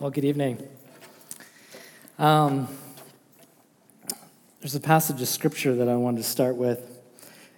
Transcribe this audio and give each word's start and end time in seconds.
Well, 0.00 0.08
good 0.08 0.24
evening. 0.24 0.66
Um, 2.18 2.68
there's 4.60 4.74
a 4.74 4.80
passage 4.80 5.20
of 5.20 5.28
scripture 5.28 5.74
that 5.74 5.90
I 5.90 5.96
wanted 5.96 6.22
to 6.22 6.24
start 6.24 6.56
with. 6.56 7.02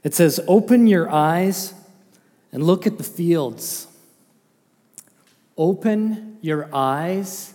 It 0.03 0.13
says, 0.13 0.41
Open 0.49 0.89
your 0.89 1.09
eyes 1.09 1.73
and 2.51 2.65
look 2.65 2.85
at 2.85 2.99
the 2.99 3.05
fields. 3.05 3.87
Open 5.57 6.39
your 6.41 6.69
eyes 6.75 7.55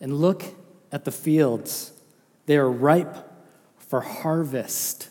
and 0.00 0.16
look 0.20 0.44
at 0.92 1.04
the 1.04 1.10
fields. 1.10 1.92
They 2.46 2.56
are 2.56 2.70
ripe 2.70 3.16
for 3.78 4.00
harvest. 4.00 5.08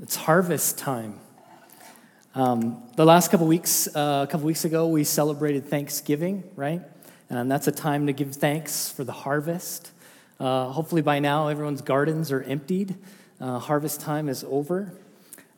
It's 0.00 0.14
harvest 0.14 0.78
time. 0.78 1.18
Um, 2.36 2.84
the 2.94 3.04
last 3.04 3.32
couple 3.32 3.48
weeks, 3.48 3.88
uh, 3.96 4.24
a 4.28 4.30
couple 4.30 4.46
weeks 4.46 4.64
ago, 4.64 4.86
we 4.86 5.02
celebrated 5.02 5.66
Thanksgiving, 5.66 6.44
right? 6.54 6.82
And 7.30 7.50
that's 7.50 7.68
a 7.68 7.72
time 7.72 8.06
to 8.06 8.12
give 8.12 8.34
thanks 8.34 8.90
for 8.90 9.04
the 9.04 9.12
harvest. 9.12 9.92
Uh, 10.40 10.68
hopefully, 10.68 11.02
by 11.02 11.18
now, 11.18 11.48
everyone's 11.48 11.82
gardens 11.82 12.32
are 12.32 12.42
emptied. 12.42 12.96
Uh, 13.40 13.58
harvest 13.58 14.00
time 14.00 14.28
is 14.28 14.44
over. 14.48 14.92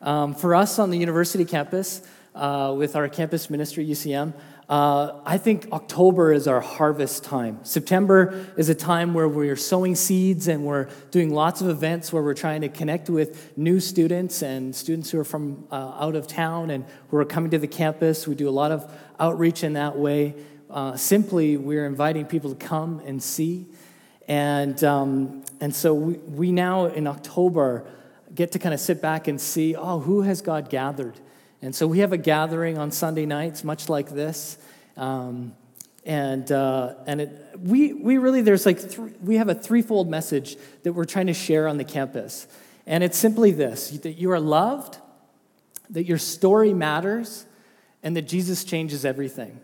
Um, 0.00 0.34
for 0.34 0.54
us 0.54 0.78
on 0.78 0.90
the 0.90 0.98
university 0.98 1.44
campus, 1.44 2.02
uh, 2.34 2.74
with 2.76 2.96
our 2.96 3.08
campus 3.08 3.50
ministry, 3.50 3.86
UCM, 3.86 4.32
uh, 4.68 5.20
I 5.26 5.36
think 5.36 5.66
October 5.72 6.32
is 6.32 6.46
our 6.46 6.60
harvest 6.60 7.24
time. 7.24 7.58
September 7.64 8.46
is 8.56 8.68
a 8.68 8.74
time 8.74 9.14
where 9.14 9.26
we're 9.26 9.56
sowing 9.56 9.96
seeds 9.96 10.46
and 10.46 10.64
we're 10.64 10.88
doing 11.10 11.34
lots 11.34 11.60
of 11.60 11.68
events 11.68 12.12
where 12.12 12.22
we're 12.22 12.34
trying 12.34 12.60
to 12.60 12.68
connect 12.68 13.10
with 13.10 13.56
new 13.58 13.80
students 13.80 14.42
and 14.42 14.74
students 14.74 15.10
who 15.10 15.18
are 15.18 15.24
from 15.24 15.66
uh, 15.72 15.96
out 15.98 16.14
of 16.14 16.28
town 16.28 16.70
and 16.70 16.84
who 17.08 17.16
are 17.16 17.24
coming 17.24 17.50
to 17.50 17.58
the 17.58 17.66
campus. 17.66 18.28
We 18.28 18.36
do 18.36 18.48
a 18.48 18.50
lot 18.50 18.70
of 18.70 18.92
outreach 19.18 19.64
in 19.64 19.72
that 19.72 19.98
way. 19.98 20.36
Uh, 20.70 20.96
simply, 20.96 21.56
we're 21.56 21.84
inviting 21.84 22.24
people 22.24 22.54
to 22.54 22.66
come 22.66 23.00
and 23.04 23.20
see. 23.20 23.66
And, 24.28 24.82
um, 24.84 25.44
and 25.60 25.74
so 25.74 25.92
we, 25.92 26.14
we 26.14 26.52
now 26.52 26.86
in 26.86 27.08
October 27.08 27.88
get 28.32 28.52
to 28.52 28.60
kind 28.60 28.72
of 28.72 28.78
sit 28.78 29.02
back 29.02 29.26
and 29.26 29.40
see 29.40 29.74
oh, 29.74 29.98
who 29.98 30.22
has 30.22 30.42
God 30.42 30.70
gathered? 30.70 31.18
And 31.60 31.74
so 31.74 31.88
we 31.88 31.98
have 31.98 32.12
a 32.12 32.16
gathering 32.16 32.78
on 32.78 32.92
Sunday 32.92 33.26
nights, 33.26 33.64
much 33.64 33.88
like 33.88 34.10
this. 34.10 34.58
Um, 34.96 35.54
and 36.06 36.50
uh, 36.50 36.94
and 37.06 37.20
it, 37.20 37.58
we, 37.58 37.92
we 37.92 38.18
really, 38.18 38.40
there's 38.40 38.64
like, 38.64 38.80
th- 38.80 38.98
we 39.22 39.36
have 39.36 39.48
a 39.48 39.54
threefold 39.54 40.08
message 40.08 40.56
that 40.84 40.92
we're 40.92 41.04
trying 41.04 41.26
to 41.26 41.34
share 41.34 41.66
on 41.66 41.76
the 41.76 41.84
campus. 41.84 42.46
And 42.86 43.04
it's 43.04 43.18
simply 43.18 43.50
this 43.50 43.90
that 43.90 44.12
you 44.12 44.30
are 44.30 44.40
loved, 44.40 44.98
that 45.90 46.04
your 46.04 46.18
story 46.18 46.72
matters, 46.72 47.44
and 48.02 48.16
that 48.16 48.22
Jesus 48.22 48.64
changes 48.64 49.04
everything. 49.04 49.60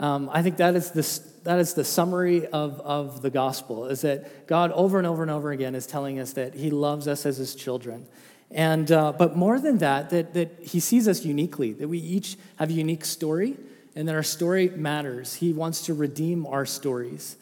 Um, 0.00 0.30
I 0.32 0.40
think 0.42 0.56
that 0.56 0.74
is, 0.74 0.90
the, 0.92 1.42
that 1.44 1.58
is 1.58 1.74
the 1.74 1.84
summary 1.84 2.46
of, 2.46 2.80
of 2.80 3.20
the 3.20 3.28
gospel, 3.28 3.84
is 3.84 4.00
that 4.00 4.46
God 4.46 4.72
over 4.72 4.96
and 4.96 5.06
over 5.06 5.20
and 5.20 5.30
over 5.30 5.52
again 5.52 5.74
is 5.74 5.86
telling 5.86 6.18
us 6.18 6.32
that 6.32 6.54
he 6.54 6.70
loves 6.70 7.06
us 7.06 7.26
as 7.26 7.36
his 7.36 7.54
children. 7.54 8.06
And, 8.50 8.90
uh, 8.90 9.12
but 9.12 9.36
more 9.36 9.60
than 9.60 9.76
that, 9.78 10.08
that, 10.08 10.32
that 10.32 10.58
he 10.62 10.80
sees 10.80 11.06
us 11.06 11.24
uniquely, 11.24 11.74
that 11.74 11.86
we 11.86 11.98
each 11.98 12.38
have 12.56 12.70
a 12.70 12.72
unique 12.72 13.04
story, 13.04 13.58
and 13.94 14.08
that 14.08 14.14
our 14.14 14.22
story 14.22 14.70
matters. 14.70 15.34
He 15.34 15.52
wants 15.52 15.82
to 15.82 15.92
redeem 15.92 16.46
our 16.46 16.64
stories. 16.64 17.36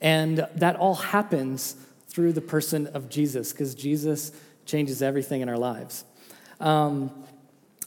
And 0.00 0.46
that 0.54 0.76
all 0.76 0.94
happens 0.94 1.74
through 2.08 2.32
the 2.32 2.40
person 2.40 2.86
of 2.86 3.08
Jesus, 3.08 3.52
because 3.52 3.74
Jesus 3.74 4.30
changes 4.66 5.02
everything 5.02 5.40
in 5.40 5.48
our 5.48 5.58
lives. 5.58 6.04
Um, 6.60 7.10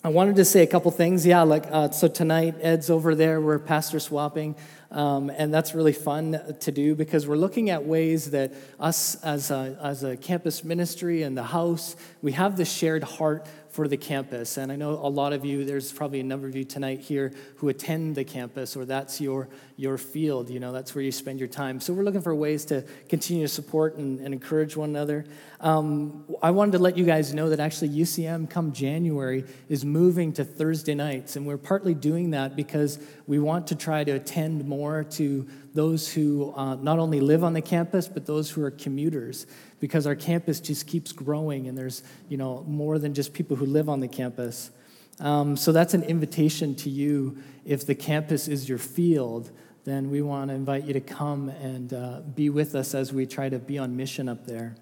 I 0.03 0.09
wanted 0.09 0.35
to 0.35 0.45
say 0.45 0.61
a 0.61 0.67
couple 0.67 0.91
things. 0.91 1.25
Yeah, 1.25 1.41
like, 1.41 1.65
uh, 1.71 1.89
so 1.89 2.07
tonight, 2.07 2.53
Ed's 2.61 2.91
over 2.91 3.15
there, 3.15 3.41
we're 3.41 3.57
pastor 3.57 3.99
swapping. 3.99 4.55
Um, 4.91 5.31
and 5.31 5.51
that's 5.51 5.73
really 5.73 5.91
fun 5.91 6.39
to 6.59 6.71
do 6.71 6.93
because 6.93 7.27
we're 7.27 7.35
looking 7.35 7.71
at 7.71 7.83
ways 7.83 8.29
that 8.31 8.53
us 8.79 9.15
as 9.23 9.49
a, 9.49 9.77
as 9.81 10.03
a 10.03 10.15
campus 10.15 10.63
ministry 10.63 11.23
and 11.23 11.35
the 11.35 11.43
house, 11.43 11.95
we 12.21 12.33
have 12.33 12.57
this 12.57 12.71
shared 12.71 13.03
heart 13.03 13.47
for 13.69 13.87
the 13.87 13.97
campus. 13.97 14.57
And 14.57 14.71
I 14.71 14.75
know 14.75 14.91
a 14.91 15.09
lot 15.09 15.33
of 15.33 15.45
you, 15.45 15.65
there's 15.65 15.91
probably 15.91 16.19
a 16.19 16.23
number 16.23 16.47
of 16.47 16.55
you 16.55 16.63
tonight 16.63 17.01
here 17.01 17.33
who 17.57 17.69
attend 17.69 18.15
the 18.15 18.23
campus, 18.23 18.75
or 18.75 18.85
that's 18.85 19.19
your, 19.21 19.49
your 19.75 19.97
field, 19.97 20.49
you 20.49 20.59
know, 20.59 20.71
that's 20.71 20.95
where 20.95 21.03
you 21.03 21.11
spend 21.11 21.39
your 21.39 21.47
time. 21.47 21.79
So 21.79 21.93
we're 21.93 22.03
looking 22.03 22.21
for 22.21 22.33
ways 22.33 22.65
to 22.65 22.83
continue 23.09 23.43
to 23.43 23.47
support 23.47 23.97
and, 23.97 24.19
and 24.19 24.33
encourage 24.33 24.75
one 24.75 24.89
another. 24.89 25.25
Um, 25.59 26.25
I 26.41 26.51
wanted 26.51 26.73
to 26.73 26.79
let 26.79 26.97
you 26.97 27.05
guys 27.05 27.33
know 27.33 27.49
that 27.49 27.59
actually 27.59 27.89
UCM, 27.89 28.49
come 28.49 28.71
January, 28.71 29.43
is 29.69 29.83
moving 29.83 30.33
to 30.33 30.43
Thursday 30.43 30.95
nights. 30.95 31.35
And 31.35 31.45
we're 31.45 31.57
partly 31.57 31.93
doing 31.93 32.31
that 32.31 32.55
because 32.55 32.99
we 33.25 33.39
want 33.39 33.67
to 33.67 33.75
try 33.75 34.03
to 34.03 34.11
attend 34.11 34.65
more 34.65 35.03
to 35.03 35.47
those 35.77 36.11
who 36.11 36.51
uh, 36.55 36.73
not 36.75 36.97
only 36.97 37.19
live 37.19 37.43
on 37.43 37.53
the 37.53 37.61
campus, 37.61 38.07
but 38.07 38.25
those 38.25 38.49
who 38.49 38.63
are 38.63 38.71
commuters 38.71 39.45
because 39.79 40.07
our 40.07 40.15
campus 40.15 40.59
just 40.59 40.87
keeps 40.87 41.11
growing 41.11 41.67
and 41.67 41.77
there's 41.77 42.01
you 42.29 42.35
know 42.35 42.63
more 42.67 42.97
than 42.97 43.13
just 43.13 43.31
people 43.31 43.55
who 43.55 43.65
live 43.65 43.87
on 43.87 43.99
the 43.99 44.07
campus. 44.07 44.71
Um, 45.19 45.55
so 45.55 45.71
that's 45.71 45.93
an 45.93 46.01
invitation 46.01 46.75
to 46.77 46.89
you. 46.89 47.37
If 47.63 47.85
the 47.85 47.93
campus 47.93 48.47
is 48.47 48.67
your 48.67 48.79
field 48.79 49.51
then 49.87 50.09
we 50.09 50.21
want 50.21 50.49
to 50.49 50.53
invite 50.53 50.83
you 50.83 50.91
to 50.91 50.99
come 50.99 51.47
and 51.47 51.93
uh, 51.93 52.19
be 52.35 52.49
with 52.49 52.75
us 52.75 52.93
as 52.93 53.13
we 53.13 53.25
try 53.25 53.47
to 53.47 53.57
be 53.57 53.77
on 53.77 53.95
mission 53.95 54.27
up 54.27 54.45
there. 54.45 54.75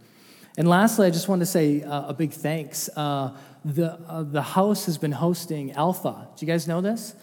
And 0.58 0.68
lastly 0.68 1.06
i 1.06 1.12
just 1.12 1.28
want 1.28 1.42
to 1.42 1.46
say 1.46 1.84
uh, 1.84 2.08
a 2.08 2.14
big 2.14 2.32
thanks. 2.32 2.90
Uh, 2.96 3.38
the, 3.64 4.00
uh, 4.08 4.24
the 4.24 4.42
house 4.42 4.88
has 4.88 4.98
been 4.98 5.12
hosting 5.12 5.74
alpha. 5.74 6.28
Do 6.36 6.44
you 6.44 6.52
guys 6.52 6.68
know 6.68 6.82
this 6.82 7.14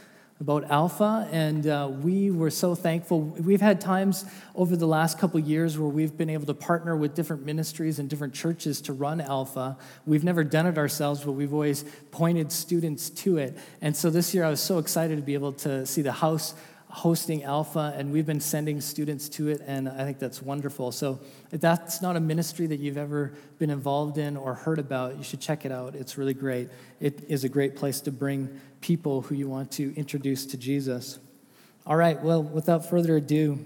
about 0.42 0.68
Alpha, 0.72 1.28
and 1.30 1.68
uh, 1.68 1.88
we 2.02 2.32
were 2.32 2.50
so 2.50 2.74
thankful. 2.74 3.20
We've 3.20 3.60
had 3.60 3.80
times 3.80 4.24
over 4.56 4.74
the 4.74 4.88
last 4.88 5.16
couple 5.16 5.38
years 5.38 5.78
where 5.78 5.88
we've 5.88 6.16
been 6.16 6.28
able 6.28 6.46
to 6.46 6.54
partner 6.54 6.96
with 6.96 7.14
different 7.14 7.46
ministries 7.46 8.00
and 8.00 8.10
different 8.10 8.34
churches 8.34 8.80
to 8.82 8.92
run 8.92 9.20
Alpha. 9.20 9.78
We've 10.04 10.24
never 10.24 10.42
done 10.42 10.66
it 10.66 10.78
ourselves, 10.78 11.22
but 11.22 11.32
we've 11.32 11.54
always 11.54 11.84
pointed 12.10 12.50
students 12.50 13.08
to 13.10 13.38
it. 13.38 13.56
And 13.80 13.96
so 13.96 14.10
this 14.10 14.34
year 14.34 14.44
I 14.44 14.50
was 14.50 14.60
so 14.60 14.78
excited 14.78 15.14
to 15.14 15.22
be 15.22 15.34
able 15.34 15.52
to 15.52 15.86
see 15.86 16.02
the 16.02 16.10
house 16.10 16.54
hosting 16.88 17.44
Alpha, 17.44 17.94
and 17.96 18.12
we've 18.12 18.26
been 18.26 18.40
sending 18.40 18.80
students 18.80 19.28
to 19.28 19.48
it, 19.48 19.62
and 19.64 19.88
I 19.88 20.04
think 20.04 20.18
that's 20.18 20.42
wonderful. 20.42 20.90
So, 20.90 21.20
if 21.52 21.60
that's 21.60 22.02
not 22.02 22.16
a 22.16 22.20
ministry 22.20 22.66
that 22.66 22.80
you've 22.80 22.98
ever 22.98 23.32
been 23.58 23.70
involved 23.70 24.18
in 24.18 24.36
or 24.36 24.54
heard 24.54 24.78
about, 24.78 25.16
you 25.16 25.22
should 25.22 25.40
check 25.40 25.64
it 25.64 25.72
out. 25.72 25.94
It's 25.94 26.18
really 26.18 26.34
great. 26.34 26.68
It 27.00 27.24
is 27.28 27.44
a 27.44 27.48
great 27.48 27.76
place 27.76 28.02
to 28.02 28.10
bring 28.10 28.60
people 28.82 29.22
who 29.22 29.34
you 29.34 29.48
want 29.48 29.70
to 29.72 29.94
introduce 29.96 30.44
to 30.46 30.58
Jesus. 30.58 31.18
All 31.86 31.96
right, 31.96 32.22
well, 32.22 32.42
without 32.42 32.88
further 32.88 33.16
ado, 33.16 33.64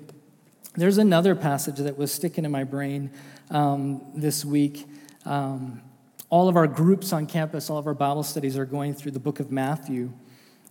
there's 0.75 0.99
another 0.99 1.34
passage 1.34 1.77
that 1.78 1.99
was 1.99 2.12
sticking 2.12 2.44
in 2.44 2.53
my 2.53 2.62
brain 2.62 3.10
um, 3.50 4.03
this 4.15 4.44
week. 4.44 4.87
Um, 5.25 5.82
all 6.31 6.49
of 6.49 6.56
our 6.56 6.66
groups 6.69 7.12
on 7.12 7.27
campus, 7.27 7.69
all 7.69 7.78
of 7.78 7.87
our 7.87 7.94
Bible 7.94 8.22
studies 8.22 8.56
are 8.56 8.65
going 8.65 8.94
through 8.94 9.12
the 9.12 9.21
book 9.21 9.41
of 9.41 9.50
Matthew. 9.50 10.12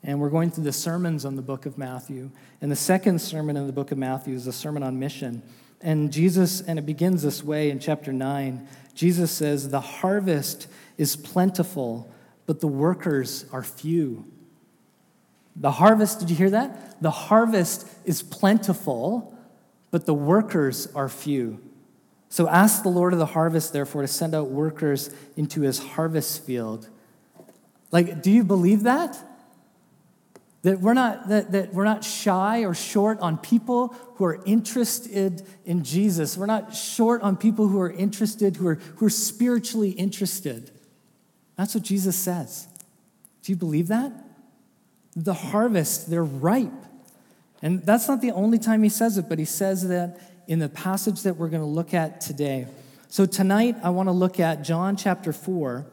And 0.04 0.20
we're 0.20 0.30
going 0.30 0.52
through 0.52 0.64
the 0.64 0.74
sermons 0.74 1.26
on 1.26 1.36
the 1.36 1.42
book 1.42 1.66
of 1.66 1.78
Matthew. 1.78 2.30
And 2.62 2.72
the 2.72 2.76
second 2.76 3.20
sermon 3.20 3.58
in 3.58 3.68
the 3.68 3.74
book 3.74 3.92
of 3.92 3.98
Matthew 3.98 4.36
is 4.36 4.48
a 4.48 4.54
sermon 4.54 4.84
on 4.84 5.00
mission. 5.00 5.42
And 5.82 6.14
Jesus, 6.14 6.62
and 6.62 6.80
it 6.80 6.86
begins 6.86 7.24
this 7.24 7.44
way 7.44 7.70
in 7.70 7.80
chapter 7.80 8.14
9 8.14 8.68
Jesus 8.96 9.30
says, 9.30 9.70
The 9.70 9.82
harvest 9.82 10.68
is 10.98 11.16
plentiful, 11.16 12.10
but 12.46 12.62
the 12.62 12.68
workers 12.68 13.46
are 13.52 13.62
few. 13.62 14.26
The 15.56 15.72
harvest, 15.72 16.20
did 16.20 16.30
you 16.30 16.36
hear 16.36 16.50
that? 16.50 17.02
The 17.02 17.12
harvest 17.12 17.88
is 18.04 18.22
plentiful, 18.22 19.38
but 19.92 20.06
the 20.06 20.14
workers 20.14 20.88
are 20.94 21.08
few. 21.08 21.62
So 22.30 22.50
ask 22.50 22.84
the 22.84 22.90
Lord 22.90 23.14
of 23.14 23.20
the 23.20 23.28
harvest, 23.28 23.72
therefore, 23.72 24.02
to 24.02 24.08
send 24.08 24.36
out 24.36 24.50
workers 24.50 25.10
into 25.38 25.62
his 25.62 25.80
harvest 25.80 26.46
field. 26.46 26.90
Like, 27.92 28.22
do 28.22 28.30
you 28.32 28.44
believe 28.44 28.84
that? 28.84 29.18
That 30.64 30.82
we're, 30.82 30.96
not, 30.96 31.30
that, 31.30 31.52
that 31.52 31.74
we're 31.74 31.86
not 31.86 32.04
shy 32.04 32.66
or 32.66 32.74
short 32.74 33.20
on 33.20 33.38
people 33.38 33.90
who 34.16 34.26
are 34.26 34.44
interested 34.46 35.44
in 35.64 35.84
Jesus. 35.84 36.36
We're 36.38 36.48
not 36.48 36.76
short 36.76 37.22
on 37.22 37.38
people 37.38 37.68
who 37.70 37.80
are 37.80 37.92
interested, 37.92 38.58
who 38.58 38.68
are, 38.68 38.76
who 38.98 39.06
are 39.06 39.12
spiritually 39.12 39.92
interested. 39.92 40.72
That's 41.56 41.76
what 41.76 41.84
Jesus 41.84 42.18
says. 42.18 42.68
Do 43.44 43.52
you 43.52 43.56
believe 43.56 43.88
that? 43.88 44.12
The 45.16 45.34
harvest, 45.34 46.10
they're 46.10 46.24
ripe. 46.24 46.72
And 47.62 47.86
that's 47.86 48.08
not 48.08 48.22
the 48.22 48.32
only 48.32 48.60
time 48.60 48.84
he 48.84 48.90
says 48.90 49.18
it, 49.18 49.30
but 49.30 49.40
he 49.40 49.46
says 49.46 49.88
that 49.88 50.20
in 50.48 50.60
the 50.60 50.70
passage 50.70 51.24
that 51.24 51.38
we're 51.38 51.50
going 51.50 51.64
to 51.64 51.68
look 51.68 51.94
at 51.94 52.22
today. 52.22 52.68
So 53.08 53.26
tonight, 53.26 53.78
I 53.82 53.92
want 53.92 54.08
to 54.08 54.14
look 54.14 54.40
at 54.40 54.64
John 54.64 54.96
chapter 54.98 55.32
4 55.32 55.86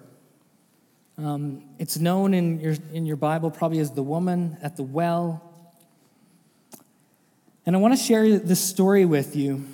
um, 1.19 1.63
it's 1.79 1.99
known 1.99 2.33
in 2.33 2.59
your, 2.59 2.75
in 2.93 3.05
your 3.05 3.17
Bible 3.17 3.51
probably 3.51 3.79
as 3.81 3.93
the 3.93 4.03
woman 4.03 4.57
at 4.63 4.77
the 4.77 4.83
well. 4.83 5.43
And 7.67 7.77
I 7.77 7.79
want 7.79 7.97
to 7.97 8.03
share 8.03 8.39
this 8.39 8.61
story 8.61 9.05
with 9.05 9.37
you. 9.37 9.65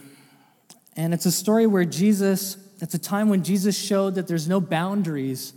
And 0.96 1.14
it's 1.14 1.26
a 1.26 1.32
story 1.32 1.66
where 1.66 1.84
Jesus, 1.84 2.56
it's 2.80 2.94
a 2.94 2.98
time 2.98 3.28
when 3.28 3.44
Jesus 3.44 3.78
showed 3.78 4.16
that 4.16 4.26
there's 4.26 4.48
no 4.48 4.60
boundaries, 4.60 5.52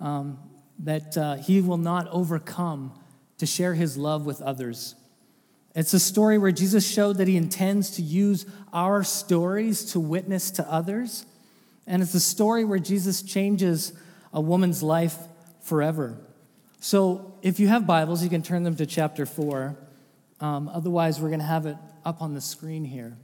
um, 0.00 0.38
that 0.80 1.16
uh, 1.16 1.36
he 1.36 1.60
will 1.60 1.76
not 1.76 2.08
overcome 2.08 2.98
to 3.38 3.46
share 3.46 3.74
his 3.74 3.96
love 3.96 4.26
with 4.26 4.40
others. 4.40 4.94
It's 5.74 5.92
a 5.92 5.98
story 5.98 6.38
where 6.38 6.52
Jesus 6.52 6.88
showed 6.88 7.18
that 7.18 7.26
he 7.26 7.36
intends 7.36 7.90
to 7.96 8.02
use 8.02 8.46
our 8.72 9.02
stories 9.02 9.84
to 9.92 10.00
witness 10.00 10.52
to 10.52 10.72
others. 10.72 11.26
And 11.86 12.00
it's 12.00 12.14
a 12.14 12.20
story 12.20 12.64
where 12.64 12.78
Jesus 12.78 13.22
changes 13.22 13.92
a 14.32 14.40
woman's 14.40 14.82
life 14.82 15.16
forever. 15.62 16.16
So 16.80 17.34
if 17.42 17.58
you 17.58 17.68
have 17.68 17.86
Bibles, 17.86 18.22
you 18.22 18.30
can 18.30 18.42
turn 18.42 18.62
them 18.62 18.76
to 18.76 18.86
chapter 18.86 19.26
4. 19.26 19.76
Um, 20.40 20.68
otherwise, 20.68 21.20
we're 21.20 21.28
going 21.28 21.40
to 21.40 21.46
have 21.46 21.66
it 21.66 21.76
up 22.04 22.22
on 22.22 22.34
the 22.34 22.40
screen 22.40 22.84
here. 22.84 23.16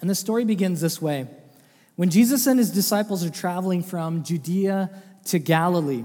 And 0.00 0.10
the 0.10 0.14
story 0.14 0.44
begins 0.44 0.80
this 0.80 1.00
way 1.00 1.28
When 1.96 2.10
Jesus 2.10 2.46
and 2.46 2.58
his 2.58 2.70
disciples 2.70 3.24
are 3.24 3.30
traveling 3.30 3.82
from 3.82 4.22
Judea 4.22 4.90
to 5.26 5.38
Galilee, 5.38 6.04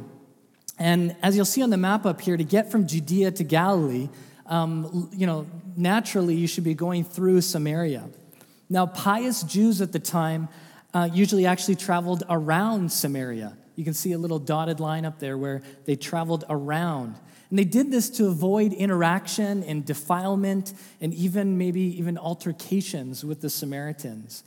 and 0.78 1.16
as 1.24 1.36
you'll 1.36 1.45
see 1.45 1.63
on 1.63 1.69
the 1.69 1.78
map 1.78 2.06
up 2.06 2.22
here, 2.22 2.38
to 2.38 2.44
get 2.44 2.72
from 2.72 2.88
Judea 2.88 3.31
to 3.31 3.44
Galilee, 3.44 4.10
um, 4.45 5.10
you 5.13 5.25
know, 5.25 5.48
naturally 5.75 6.36
you 6.36 6.48
should 6.48 6.63
be 6.63 6.74
going 6.74 7.04
through 7.04 7.42
Samaria. 7.42 8.10
Now, 8.69 8.86
pious 8.86 9.44
Jews 9.44 9.81
at 9.81 9.92
the 9.92 10.00
time 10.00 10.50
uh, 10.94 11.10
usually 11.12 11.45
actually 11.45 11.75
traveled 11.75 12.24
around 12.30 12.92
Samaria. 12.92 13.57
You 13.75 13.83
can 13.83 13.94
see 13.94 14.12
a 14.12 14.18
little 14.18 14.40
dotted 14.40 14.80
line 14.80 15.06
up 15.06 15.19
there 15.19 15.38
where 15.38 15.62
they 15.86 15.95
traveled 15.95 16.44
around. 16.50 17.16
And 17.50 17.57
they 17.57 17.63
did 17.63 17.92
this 17.92 18.10
to 18.12 18.28
avoid 18.28 18.74
interaction 18.74 19.63
and 19.63 19.86
defilement 19.86 20.74
and 21.00 21.13
even 21.13 21.57
maybe 21.57 21.81
even 21.98 22.18
altercations 22.18 23.24
with 23.24 23.40
the 23.40 23.50
Samaritans. 23.50 24.44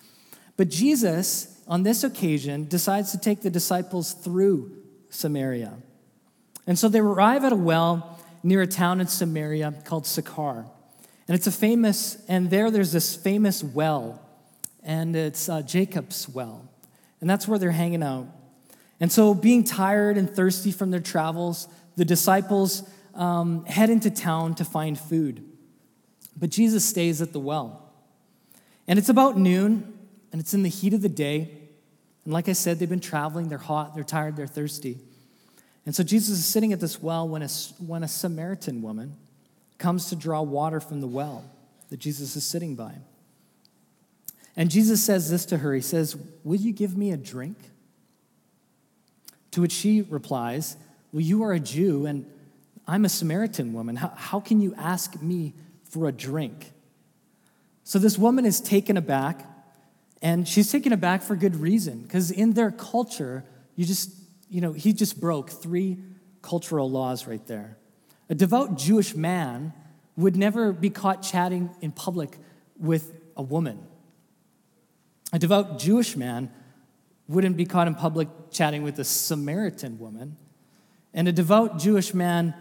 But 0.61 0.69
Jesus, 0.69 1.59
on 1.67 1.85
this 1.85 2.05
occasion, 2.05 2.69
decides 2.69 3.13
to 3.13 3.19
take 3.19 3.41
the 3.41 3.49
disciples 3.49 4.13
through 4.13 4.77
Samaria. 5.09 5.73
And 6.67 6.79
so 6.79 6.87
they 6.87 6.99
arrive 6.99 7.45
at 7.45 7.53
a 7.55 7.57
well 7.57 8.19
near 8.43 8.61
a 8.61 8.67
town 8.67 9.01
in 9.01 9.07
Samaria 9.07 9.73
called 9.87 10.07
Sychar. 10.07 10.67
And 11.27 11.35
it's 11.35 11.47
a 11.47 11.51
famous, 11.51 12.23
and 12.29 12.51
there 12.51 12.71
there's 12.71 12.93
this 12.93 13.17
famous 13.17 13.65
well, 13.65 14.21
and 14.83 15.17
it's 15.17 15.49
uh, 15.49 15.63
Jacob's 15.63 16.29
well. 16.29 16.69
And 17.23 17.31
that's 17.31 17.49
where 17.49 17.59
they're 17.59 17.71
hanging 17.71 18.03
out. 18.03 18.27
And 19.01 19.11
so, 19.11 19.33
being 19.33 19.65
tired 19.65 20.19
and 20.19 20.29
thirsty 20.29 20.73
from 20.73 20.91
their 20.91 21.01
travels, 21.01 21.69
the 21.97 22.05
disciples 22.05 22.83
um, 23.15 23.65
head 23.65 23.89
into 23.89 24.11
town 24.11 24.57
to 24.57 24.67
find 24.67 24.99
food. 24.99 25.43
But 26.37 26.51
Jesus 26.51 26.85
stays 26.85 27.23
at 27.23 27.33
the 27.33 27.41
well. 27.41 27.91
And 28.87 28.99
it's 28.99 29.09
about 29.09 29.39
noon, 29.39 29.97
and 30.33 30.41
it's 30.41 30.55
in 30.55 30.63
the 30.63 30.69
heat 30.69 30.95
of 30.95 31.03
the 31.03 31.09
day. 31.09 31.51
And 32.25 32.33
like 32.33 32.49
I 32.49 32.53
said, 32.53 32.79
they've 32.79 32.89
been 32.89 33.01
traveling, 33.01 33.49
they're 33.49 33.59
hot, 33.59 33.95
they're 33.95 34.05
tired, 34.05 34.37
they're 34.37 34.47
thirsty. 34.47 34.99
And 35.87 35.95
so 35.95 36.03
Jesus 36.03 36.39
is 36.39 36.45
sitting 36.45 36.73
at 36.73 36.81
this 36.81 37.03
well 37.03 37.29
when 37.29 37.43
a, 37.43 37.49
when 37.79 38.03
a 38.03 38.09
Samaritan 38.09 38.83
woman 38.83 39.17
comes 39.79 40.11
to 40.11 40.17
draw 40.17 40.43
water 40.43 40.79
from 40.79 41.01
the 41.01 41.07
well 41.07 41.45
that 41.89 41.99
Jesus 41.99 42.37
is 42.37 42.45
sitting 42.45 42.77
by. 42.77 42.95
And 44.57 44.71
Jesus 44.71 45.03
says 45.03 45.31
this 45.31 45.45
to 45.47 45.59
her 45.59 45.75
He 45.75 45.81
says, 45.81 46.17
Will 46.45 46.59
you 46.61 46.73
give 46.73 46.97
me 46.97 47.13
a 47.13 47.17
drink? 47.17 47.57
To 49.53 49.63
which 49.63 49.73
she 49.73 50.03
replies, 50.03 50.77
Well, 51.13 51.23
you 51.23 51.43
are 51.43 51.53
a 51.53 51.61
Jew, 51.61 52.07
and 52.07 52.27
I'm 52.87 53.05
a 53.05 53.09
Samaritan 53.09 53.73
woman. 53.73 53.97
How, 53.97 54.13
how 54.15 54.41
can 54.41 54.61
you 54.61 54.75
ask 54.77 55.21
me 55.23 55.55
for 55.85 56.09
a 56.09 56.13
drink? 56.13 56.73
So 57.85 57.99
this 57.99 58.19
woman 58.19 58.45
is 58.45 58.61
taken 58.61 58.97
aback, 58.97 59.45
and 60.23 60.47
she's 60.47 60.71
taken 60.71 60.93
aback 60.93 61.23
for 61.23 61.37
good 61.37 61.57
reason, 61.57 62.03
because 62.03 62.31
in 62.31 62.53
their 62.53 62.71
culture, 62.71 63.45
you 63.77 63.85
just 63.85 64.11
you 64.51 64.61
know, 64.61 64.73
he 64.73 64.93
just 64.93 65.21
broke 65.21 65.49
three 65.49 65.99
cultural 66.43 66.91
laws 66.91 67.27
right 67.27 67.47
there. 67.47 67.79
A 68.29 68.35
devout 68.35 68.77
Jewish 68.77 69.15
man 69.15 69.73
would 70.17 70.37
never 70.37 70.73
be 70.73 70.91
caught 70.91 71.23
chatting 71.23 71.71
in 71.81 71.93
public 71.93 72.37
with 72.79 73.13
a 73.37 73.43
woman. 73.43 73.79
A 75.33 75.39
devout 75.39 75.79
Jewish 75.79 76.17
man 76.17 76.51
wouldn't 77.29 77.57
be 77.57 77.65
caught 77.65 77.87
in 77.87 77.95
public 77.95 78.29
chatting 78.51 78.83
with 78.83 78.99
a 78.99 79.05
Samaritan 79.05 79.99
woman. 80.01 80.37
And 81.15 81.29
a 81.29 81.33
devout 81.33 81.79
Jewish 81.79 82.13
man 82.13 82.55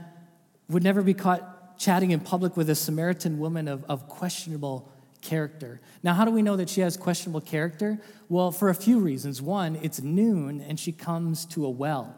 would 0.70 0.84
never 0.84 1.02
be 1.02 1.16
caught 1.16 1.80
chatting 1.80 2.12
in 2.12 2.20
public 2.20 2.56
with 2.56 2.70
a 2.70 2.76
Samaritan 2.76 3.40
woman 3.40 3.68
of, 3.68 3.84
of 3.86 4.08
questionable 4.08 4.92
character. 5.21 5.81
Now, 6.04 6.13
how 6.13 6.25
do 6.25 6.31
we 6.31 6.42
know 6.42 6.56
that 6.56 6.69
she 6.69 6.81
has 6.81 6.98
questionable 6.98 7.42
character? 7.42 8.00
Well, 8.30 8.51
for 8.51 8.69
a 8.69 8.75
few 8.75 9.00
reasons. 9.00 9.42
One, 9.42 9.77
it's 9.81 10.01
noon 10.01 10.62
and 10.62 10.80
she 10.80 10.92
comes 10.92 11.45
to 11.48 11.66
a 11.66 11.69
well. 11.69 12.16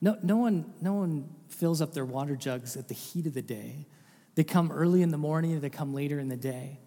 No, 0.00 0.16
no, 0.22 0.36
one, 0.36 0.72
no 0.80 0.94
one 0.94 1.28
fills 1.48 1.80
up 1.80 1.94
their 1.94 2.04
water 2.04 2.36
jugs 2.36 2.76
at 2.76 2.88
the 2.88 2.94
heat 2.94 3.26
of 3.26 3.34
the 3.34 3.42
day. 3.42 3.86
They 4.34 4.44
come 4.44 4.70
early 4.70 5.02
in 5.02 5.10
the 5.10 5.18
morning 5.18 5.54
or 5.56 5.60
they 5.60 5.70
come 5.70 5.94
later 5.94 6.18
in 6.18 6.28
the 6.28 6.36
day. 6.36 6.78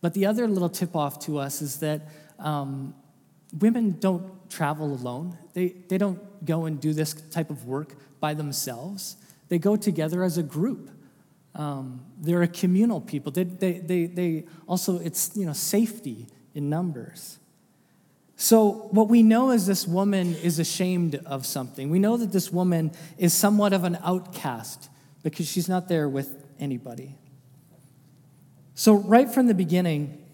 But 0.00 0.14
the 0.14 0.26
other 0.26 0.46
little 0.46 0.68
tip 0.68 0.94
off 0.94 1.20
to 1.20 1.38
us 1.38 1.62
is 1.62 1.80
that 1.80 2.08
um, 2.38 2.94
women 3.58 3.96
don't 3.98 4.50
travel 4.50 4.92
alone, 4.92 5.38
they, 5.54 5.68
they 5.88 5.96
don't 5.96 6.44
go 6.44 6.66
and 6.66 6.80
do 6.80 6.92
this 6.92 7.14
type 7.14 7.50
of 7.50 7.64
work 7.64 7.94
by 8.20 8.34
themselves. 8.34 9.16
They 9.48 9.58
go 9.58 9.76
together 9.76 10.22
as 10.22 10.38
a 10.38 10.42
group. 10.42 10.90
Um, 11.54 12.04
they're 12.18 12.42
a 12.42 12.48
communal 12.48 13.00
people. 13.00 13.30
They, 13.30 13.44
they, 13.44 13.72
they, 13.78 14.06
they 14.06 14.44
also, 14.66 14.98
it's, 14.98 15.36
you 15.36 15.44
know, 15.44 15.52
safety 15.52 16.28
in 16.54 16.70
numbers. 16.70 17.38
So, 18.36 18.88
what 18.90 19.08
we 19.08 19.22
know 19.22 19.50
is 19.50 19.66
this 19.66 19.86
woman 19.86 20.34
is 20.34 20.58
ashamed 20.58 21.14
of 21.26 21.46
something. 21.46 21.90
We 21.90 21.98
know 21.98 22.16
that 22.16 22.32
this 22.32 22.50
woman 22.50 22.90
is 23.16 23.32
somewhat 23.32 23.72
of 23.72 23.84
an 23.84 23.98
outcast 24.02 24.88
because 25.22 25.46
she's 25.46 25.68
not 25.68 25.88
there 25.88 26.08
with 26.08 26.44
anybody. 26.58 27.14
So, 28.74 28.94
right 28.94 29.30
from 29.30 29.46
the 29.46 29.54
beginning 29.54 30.24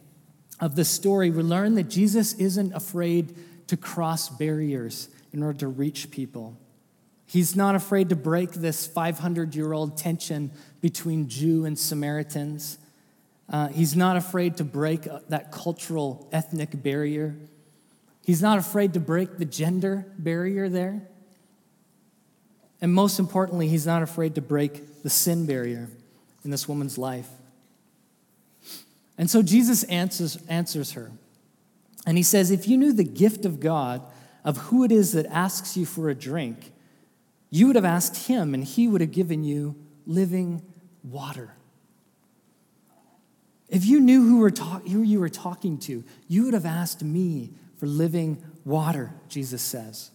of 0.60 0.74
the 0.74 0.84
story, 0.84 1.30
we 1.30 1.42
learn 1.42 1.74
that 1.74 1.90
Jesus 1.90 2.34
isn't 2.34 2.72
afraid 2.72 3.34
to 3.66 3.76
cross 3.76 4.28
barriers 4.28 5.08
in 5.32 5.42
order 5.42 5.58
to 5.58 5.68
reach 5.68 6.10
people. 6.10 6.58
He's 7.28 7.54
not 7.54 7.74
afraid 7.74 8.08
to 8.08 8.16
break 8.16 8.52
this 8.52 8.86
500 8.86 9.54
year 9.54 9.74
old 9.74 9.98
tension 9.98 10.50
between 10.80 11.28
Jew 11.28 11.66
and 11.66 11.78
Samaritans. 11.78 12.78
Uh, 13.50 13.68
he's 13.68 13.94
not 13.94 14.16
afraid 14.16 14.56
to 14.56 14.64
break 14.64 15.06
uh, 15.06 15.20
that 15.28 15.52
cultural, 15.52 16.26
ethnic 16.32 16.82
barrier. 16.82 17.36
He's 18.24 18.40
not 18.40 18.58
afraid 18.58 18.94
to 18.94 19.00
break 19.00 19.36
the 19.36 19.44
gender 19.44 20.06
barrier 20.18 20.70
there. 20.70 21.02
And 22.80 22.94
most 22.94 23.18
importantly, 23.18 23.68
he's 23.68 23.86
not 23.86 24.02
afraid 24.02 24.34
to 24.36 24.40
break 24.40 25.02
the 25.02 25.10
sin 25.10 25.44
barrier 25.44 25.90
in 26.44 26.50
this 26.50 26.66
woman's 26.66 26.96
life. 26.96 27.28
And 29.18 29.28
so 29.28 29.42
Jesus 29.42 29.82
answers, 29.84 30.38
answers 30.48 30.92
her. 30.92 31.10
And 32.06 32.16
he 32.16 32.22
says, 32.22 32.50
If 32.50 32.66
you 32.68 32.78
knew 32.78 32.94
the 32.94 33.04
gift 33.04 33.44
of 33.44 33.60
God, 33.60 34.00
of 34.44 34.56
who 34.56 34.82
it 34.84 34.92
is 34.92 35.12
that 35.12 35.26
asks 35.26 35.76
you 35.76 35.84
for 35.84 36.08
a 36.08 36.14
drink, 36.14 36.72
you 37.50 37.66
would 37.66 37.76
have 37.76 37.84
asked 37.84 38.28
him, 38.28 38.54
and 38.54 38.64
he 38.64 38.88
would 38.88 39.00
have 39.00 39.12
given 39.12 39.44
you 39.44 39.74
living 40.06 40.62
water. 41.02 41.54
If 43.68 43.84
you 43.84 44.00
knew 44.00 44.22
who, 44.22 44.38
were 44.38 44.50
talk- 44.50 44.86
who 44.86 45.02
you 45.02 45.20
were 45.20 45.28
talking 45.28 45.78
to, 45.80 46.04
you 46.26 46.44
would 46.44 46.54
have 46.54 46.66
asked 46.66 47.02
me 47.02 47.52
for 47.76 47.86
living 47.86 48.42
water, 48.64 49.12
Jesus 49.28 49.62
says. 49.62 50.10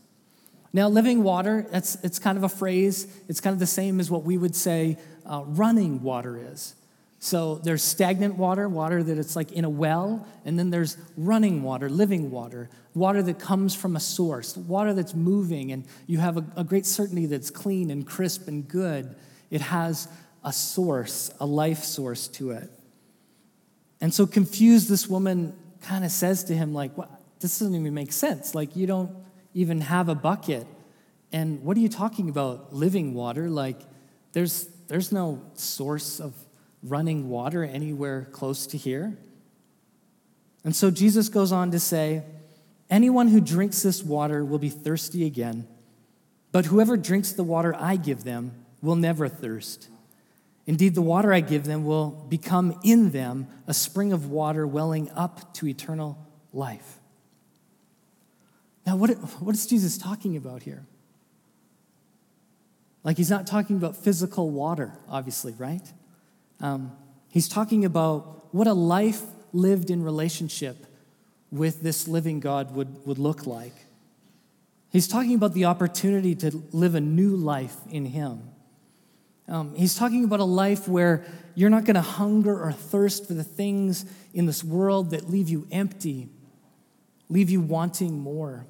Now, 0.74 0.90
living 0.90 1.22
water, 1.22 1.68
that's, 1.70 1.96
it's 2.04 2.18
kind 2.18 2.38
of 2.38 2.44
a 2.44 2.50
phrase. 2.50 3.06
It's 3.28 3.40
kind 3.40 3.54
of 3.54 3.60
the 3.60 3.68
same 3.68 4.00
as 4.00 4.10
what 4.10 4.24
we 4.24 4.38
would 4.38 4.56
say 4.56 4.98
uh, 5.26 5.44
running 5.46 6.02
water 6.02 6.40
is. 6.52 6.76
So 7.20 7.56
there's 7.56 7.84
stagnant 7.84 8.36
water, 8.38 8.68
water 8.68 9.02
that 9.04 9.18
it's 9.18 9.36
like 9.36 9.52
in 9.52 9.64
a 9.64 9.70
well, 9.70 10.28
and 10.44 10.58
then 10.60 10.72
there's 10.72 10.98
running 11.16 11.64
water, 11.64 11.90
living 11.90 12.32
water, 12.32 12.70
water 12.94 13.24
that 13.24 13.40
comes 13.40 13.76
from 13.76 13.96
a 13.96 14.00
source, 14.00 14.56
water 14.56 14.94
that's 14.94 15.14
moving, 15.14 15.72
and 15.72 15.86
you 16.08 16.20
have 16.20 16.38
a, 16.38 16.46
a 16.56 16.64
great 16.64 16.86
certainty 16.86 17.26
that's 17.26 17.50
clean 17.50 17.90
and 17.90 18.06
crisp 18.06 18.48
and 18.48 18.68
good. 18.68 19.16
It 19.50 19.62
has 19.62 20.08
a 20.44 20.54
source, 20.54 21.32
a 21.40 21.46
life 21.46 21.84
source 21.84 22.28
to 22.30 22.52
it. 22.52 22.70
And 24.02 24.14
so 24.14 24.28
confused, 24.28 24.90
this 24.90 25.08
woman 25.08 25.58
kind 25.82 26.04
of 26.04 26.12
says 26.12 26.44
to 26.46 26.56
him, 26.56 26.74
like, 26.74 26.98
what? 26.98 27.10
this 27.40 27.60
doesn't 27.60 27.76
even 27.76 27.94
make 27.94 28.12
sense. 28.12 28.56
Like, 28.56 28.76
you 28.76 28.88
don't 28.88 29.12
even 29.54 29.82
have 29.82 30.10
a 30.10 30.16
bucket. 30.16 30.66
And 31.32 31.62
what 31.64 31.76
are 31.78 31.82
you 31.82 31.90
talking 31.90 32.30
about? 32.30 32.74
Living 32.74 33.14
water? 33.14 33.50
Like, 33.50 33.80
there's, 34.32 34.66
there's 34.88 35.12
no 35.12 35.42
source 35.56 36.20
of 36.20 36.34
running 36.82 37.30
water 37.30 37.64
anywhere 37.64 38.28
close 38.32 38.66
to 38.68 38.78
here. 38.78 39.18
And 40.64 40.76
so 40.76 40.90
Jesus 40.90 41.30
goes 41.30 41.52
on 41.52 41.72
to 41.72 41.80
say, 41.80 42.24
Anyone 42.94 43.30
who 43.30 43.42
drinks 43.42 43.82
this 43.82 44.04
water 44.04 44.46
will 44.46 44.60
be 44.60 44.70
thirsty 44.70 45.26
again, 45.26 45.68
but 46.52 46.68
whoever 46.68 46.96
drinks 46.96 47.32
the 47.32 47.44
water 47.44 47.76
I 47.76 47.96
give 47.96 48.24
them 48.24 48.52
will 48.84 48.96
never 48.96 49.28
thirst. 49.28 49.90
Indeed, 50.68 50.94
the 50.94 51.02
water 51.02 51.34
I 51.34 51.40
give 51.40 51.64
them 51.64 51.86
will 51.86 52.12
become 52.30 52.80
in 52.84 53.10
them 53.10 53.48
a 53.66 53.74
spring 53.74 54.14
of 54.14 54.30
water 54.30 54.68
welling 54.68 55.10
up 55.16 55.56
to 55.56 55.68
eternal 55.68 56.20
life. 56.54 57.00
Now, 58.86 58.96
what, 58.96 59.10
what 59.42 59.56
is 59.56 59.66
Jesus 59.66 59.98
talking 59.98 60.38
about 60.38 60.62
here? 60.62 60.86
Like 63.04 63.18
he's 63.18 63.32
not 63.32 63.48
talking 63.48 63.76
about 63.76 63.98
physical 63.98 64.52
water, 64.52 64.94
obviously, 65.10 65.56
right? 65.58 65.92
Um, 66.62 66.92
he's 67.30 67.48
talking 67.48 67.86
about 67.86 68.54
what 68.54 68.68
a 68.68 68.74
life 68.74 69.24
lived 69.52 69.90
in 69.90 70.04
relationship 70.04 70.86
with 71.54 71.82
this 71.82 72.08
living 72.08 72.40
God 72.40 72.76
would, 72.76 73.06
would 73.06 73.20
look 73.20 73.46
like. 73.46 73.74
He's 74.92 75.08
talking 75.08 75.36
about 75.36 75.54
the 75.54 75.66
opportunity 75.66 76.34
to 76.36 76.64
live 76.72 76.96
a 76.96 77.02
new 77.02 77.36
life 77.36 77.78
in 77.90 78.06
Him. 78.06 78.42
Um, 79.48 79.76
he's 79.76 79.96
talking 79.96 80.24
about 80.24 80.40
a 80.40 80.46
life 80.46 80.88
where 80.88 81.24
you're 81.54 81.70
not 81.70 81.86
going 81.86 81.96
to 81.96 82.02
hunger 82.02 82.60
or 82.60 82.72
thirst 82.72 83.28
for 83.28 83.34
the 83.34 83.44
things 83.44 84.06
in 84.34 84.48
this 84.48 84.64
world 84.64 85.12
that 85.12 85.30
leave 85.30 85.48
you 85.48 85.68
empty, 85.72 86.30
leave 87.30 87.50
you 87.50 87.62
wanting 87.62 88.18
more. 88.18 88.66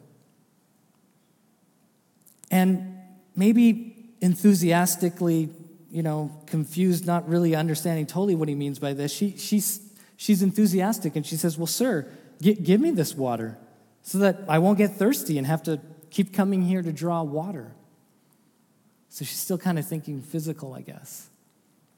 And 2.51 2.97
maybe 3.35 4.13
enthusiastically, 4.19 5.49
you 5.89 6.03
know, 6.03 6.31
confused, 6.47 7.05
not 7.05 7.29
really 7.29 7.55
understanding 7.55 8.07
totally 8.07 8.35
what 8.35 8.49
he 8.49 8.55
means 8.55 8.79
by 8.79 8.93
this, 8.93 9.13
she, 9.13 9.37
she's, 9.37 9.79
she's 10.17 10.41
enthusiastic 10.41 11.15
and 11.15 11.25
she 11.25 11.35
says, 11.35 11.57
Well, 11.57 11.67
sir, 11.67 12.07
give 12.41 12.81
me 12.81 12.91
this 12.91 13.15
water 13.15 13.57
so 14.01 14.17
that 14.19 14.41
I 14.47 14.59
won't 14.59 14.77
get 14.77 14.91
thirsty 14.91 15.37
and 15.37 15.47
have 15.47 15.63
to 15.63 15.79
keep 16.09 16.33
coming 16.33 16.61
here 16.61 16.81
to 16.81 16.91
draw 16.91 17.23
water. 17.23 17.73
So 19.09 19.25
she's 19.25 19.39
still 19.39 19.57
kind 19.57 19.79
of 19.79 19.87
thinking 19.87 20.21
physical, 20.21 20.73
I 20.73 20.81
guess. 20.81 21.29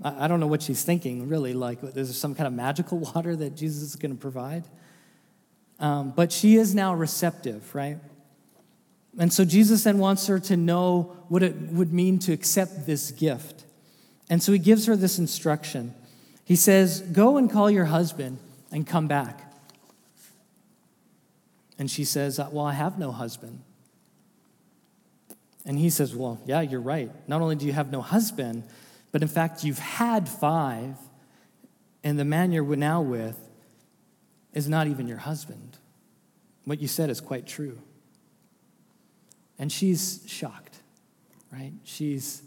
I, 0.04 0.26
I 0.26 0.28
don't 0.28 0.40
know 0.40 0.48
what 0.48 0.62
she's 0.62 0.84
thinking, 0.84 1.28
really. 1.28 1.54
Like, 1.54 1.84
is 1.84 1.94
there 1.94 2.06
some 2.06 2.36
kind 2.36 2.48
of 2.48 2.54
magical 2.54 3.00
water 3.16 3.36
that 3.36 3.56
Jesus 3.56 3.82
is 3.82 3.96
going 3.96 4.12
to 4.12 4.20
provide? 4.20 4.66
Um, 5.80 6.12
but 6.12 6.32
she 6.32 6.56
is 6.56 6.74
now 6.74 6.94
receptive, 6.94 7.74
right? 7.74 7.98
And 9.18 9.32
so 9.32 9.46
Jesus 9.46 9.84
then 9.84 9.98
wants 9.98 10.28
her 10.28 10.40
to 10.42 10.58
know 10.58 11.16
what 11.30 11.42
it 11.42 11.56
would 11.56 11.94
mean 11.94 12.20
to 12.20 12.34
accept 12.34 12.86
this 12.86 13.12
gift. 13.12 13.64
And 14.30 14.42
so 14.42 14.52
he 14.52 14.60
gives 14.60 14.86
her 14.86 14.96
this 14.96 15.20
instruction. 15.20 15.94
He 16.44 16.56
says, 16.56 17.02
Go 17.02 17.38
and 17.38 17.50
call 17.50 17.70
your 17.72 17.86
husband 17.86 18.40
and 18.72 18.86
come 18.86 19.08
back. 19.08 19.42
And 21.78 21.90
she 21.90 22.04
says, 22.04 22.40
uh, 22.40 22.50
Well, 22.52 22.66
I 22.66 22.74
have 22.74 22.98
no 22.98 23.12
husband. 23.12 23.62
And 25.66 25.80
he 25.80 25.90
says, 25.90 26.16
Well, 26.16 26.40
yeah, 26.46 26.62
you're 26.62 26.82
right. 26.82 27.12
Not 27.28 27.42
only 27.42 27.56
do 27.56 27.66
you 27.66 27.74
have 27.74 27.92
no 27.92 28.02
husband, 28.02 28.64
but 29.12 29.22
in 29.22 29.28
fact, 29.28 29.64
you've 29.64 29.80
had 29.80 30.28
five, 30.28 30.98
and 32.04 32.20
the 32.20 32.26
man 32.26 32.52
you're 32.52 32.76
now 32.76 33.02
with 33.02 33.38
is 34.54 34.68
not 34.70 34.88
even 34.88 35.08
your 35.08 35.18
husband. 35.18 35.78
What 36.66 36.82
you 36.82 36.88
said 36.88 37.10
is 37.10 37.22
quite 37.22 37.48
true. 37.48 37.80
And 39.58 39.72
she's 39.72 40.24
shocked, 40.28 40.80
right? 41.52 41.72
She's, 41.84 42.42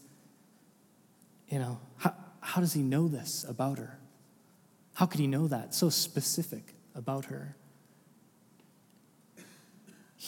you 1.49 1.58
know, 1.58 1.78
how, 1.97 2.14
how 2.40 2.61
does 2.61 2.73
he 2.73 2.82
know 2.82 3.08
this 3.08 3.44
about 3.49 3.78
her? 3.78 3.99
How 4.94 5.06
could 5.06 5.20
he 5.20 5.26
know 5.26 5.49
that? 5.49 5.75
So 5.75 5.88
specific 5.88 6.75
about 6.94 7.26
her. 7.26 7.56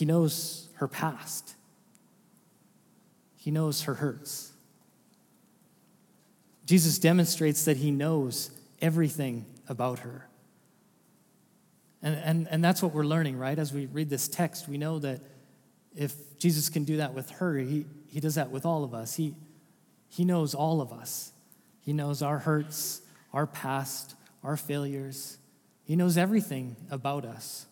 He 0.01 0.07
knows 0.07 0.71
her 0.77 0.89
past. 0.89 1.57
He 3.37 3.51
knows 3.51 3.83
her 3.83 3.93
hurts. 3.93 4.51
Jesus 6.65 6.99
demonstrates 6.99 7.67
that 7.67 7.77
he 7.77 7.91
knows 7.91 8.51
everything 8.81 9.45
about 9.69 9.99
her. 9.99 10.27
And, 12.03 12.15
and, 12.15 12.49
and 12.51 12.65
that's 12.65 12.83
what 12.83 12.95
we're 12.95 13.05
learning, 13.05 13.37
right? 13.37 13.59
As 13.59 13.75
we 13.75 13.85
read 13.85 14.09
this 14.09 14.27
text, 14.27 14.69
we 14.69 14.79
know 14.79 15.01
that 15.01 15.21
if 15.95 16.39
Jesus 16.39 16.71
can 16.71 16.85
do 16.85 16.97
that 16.97 17.13
with 17.13 17.29
her, 17.33 17.59
he, 17.59 17.85
he 18.09 18.21
does 18.21 18.37
that 18.37 18.51
with 18.51 18.65
all 18.65 18.85
of 18.85 18.95
us. 18.95 19.17
He, 19.17 19.35
he 20.09 20.25
knows 20.25 20.55
all 20.55 20.81
of 20.81 20.95
us. 20.95 21.33
He 21.83 21.93
knows 21.93 22.23
our 22.23 22.39
hurts, 22.39 23.03
our 23.35 23.47
past, 23.47 24.15
our 24.43 24.57
failures. 24.57 25.37
He 25.85 25.95
knows 25.95 26.17
everything 26.17 26.77
about 26.91 27.27
us. 27.27 27.67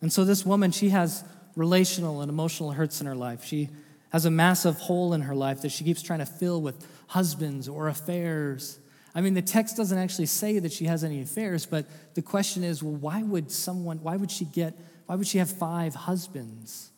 And 0.00 0.12
so, 0.12 0.24
this 0.24 0.46
woman, 0.46 0.70
she 0.70 0.88
has 0.90 1.24
relational 1.56 2.20
and 2.20 2.30
emotional 2.30 2.72
hurts 2.72 3.00
in 3.00 3.06
her 3.06 3.14
life. 3.14 3.44
She 3.44 3.68
has 4.10 4.24
a 4.24 4.30
massive 4.30 4.76
hole 4.76 5.12
in 5.14 5.22
her 5.22 5.34
life 5.34 5.62
that 5.62 5.70
she 5.70 5.84
keeps 5.84 6.02
trying 6.02 6.18
to 6.18 6.26
fill 6.26 6.60
with 6.60 6.86
husbands 7.08 7.68
or 7.68 7.88
affairs. 7.88 8.78
I 9.14 9.20
mean, 9.20 9.34
the 9.34 9.42
text 9.42 9.76
doesn't 9.76 9.96
actually 9.96 10.26
say 10.26 10.58
that 10.58 10.72
she 10.72 10.84
has 10.84 11.04
any 11.04 11.20
affairs, 11.20 11.66
but 11.66 11.86
the 12.14 12.22
question 12.22 12.64
is 12.64 12.82
well, 12.82 12.94
why 12.94 13.22
would 13.22 13.50
someone, 13.50 14.02
why 14.02 14.16
would 14.16 14.30
she 14.30 14.44
get, 14.44 14.74
why 15.06 15.14
would 15.14 15.26
she 15.26 15.38
have 15.38 15.50
five 15.50 15.94
husbands? 15.94 16.90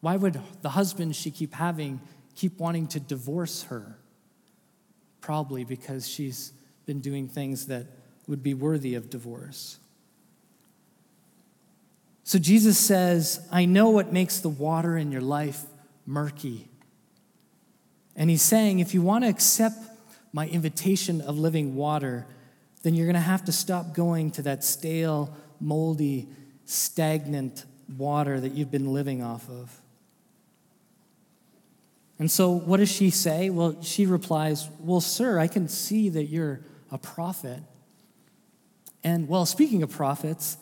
Why 0.00 0.16
would 0.16 0.40
the 0.62 0.70
husbands 0.70 1.16
she 1.16 1.30
keep 1.30 1.54
having 1.54 2.00
keep 2.34 2.58
wanting 2.58 2.86
to 2.88 3.00
divorce 3.00 3.64
her? 3.64 3.98
Probably 5.20 5.64
because 5.64 6.08
she's 6.08 6.52
been 6.86 7.00
doing 7.00 7.28
things 7.28 7.66
that 7.66 7.86
would 8.26 8.42
be 8.42 8.54
worthy 8.54 8.94
of 8.94 9.10
divorce. 9.10 9.78
So 12.30 12.38
Jesus 12.38 12.78
says, 12.78 13.44
I 13.50 13.64
know 13.64 13.90
what 13.90 14.12
makes 14.12 14.38
the 14.38 14.48
water 14.48 14.96
in 14.96 15.10
your 15.10 15.20
life 15.20 15.64
murky. 16.06 16.68
And 18.14 18.30
he's 18.30 18.40
saying, 18.40 18.78
if 18.78 18.94
you 18.94 19.02
want 19.02 19.24
to 19.24 19.28
accept 19.28 19.76
my 20.32 20.46
invitation 20.46 21.20
of 21.22 21.40
living 21.40 21.74
water, 21.74 22.28
then 22.84 22.94
you're 22.94 23.06
going 23.06 23.14
to 23.14 23.20
have 23.20 23.46
to 23.46 23.50
stop 23.50 23.94
going 23.94 24.30
to 24.30 24.42
that 24.42 24.62
stale, 24.62 25.36
moldy, 25.58 26.28
stagnant 26.66 27.64
water 27.98 28.38
that 28.38 28.52
you've 28.52 28.70
been 28.70 28.92
living 28.92 29.24
off 29.24 29.50
of. 29.50 29.80
And 32.20 32.30
so, 32.30 32.52
what 32.52 32.76
does 32.76 32.92
she 32.92 33.10
say? 33.10 33.50
Well, 33.50 33.82
she 33.82 34.06
replies, 34.06 34.70
Well, 34.78 35.00
sir, 35.00 35.40
I 35.40 35.48
can 35.48 35.66
see 35.66 36.08
that 36.10 36.26
you're 36.26 36.60
a 36.92 36.98
prophet. 36.98 37.60
And, 39.02 39.26
well, 39.26 39.46
speaking 39.46 39.82
of 39.82 39.90
prophets, 39.90 40.58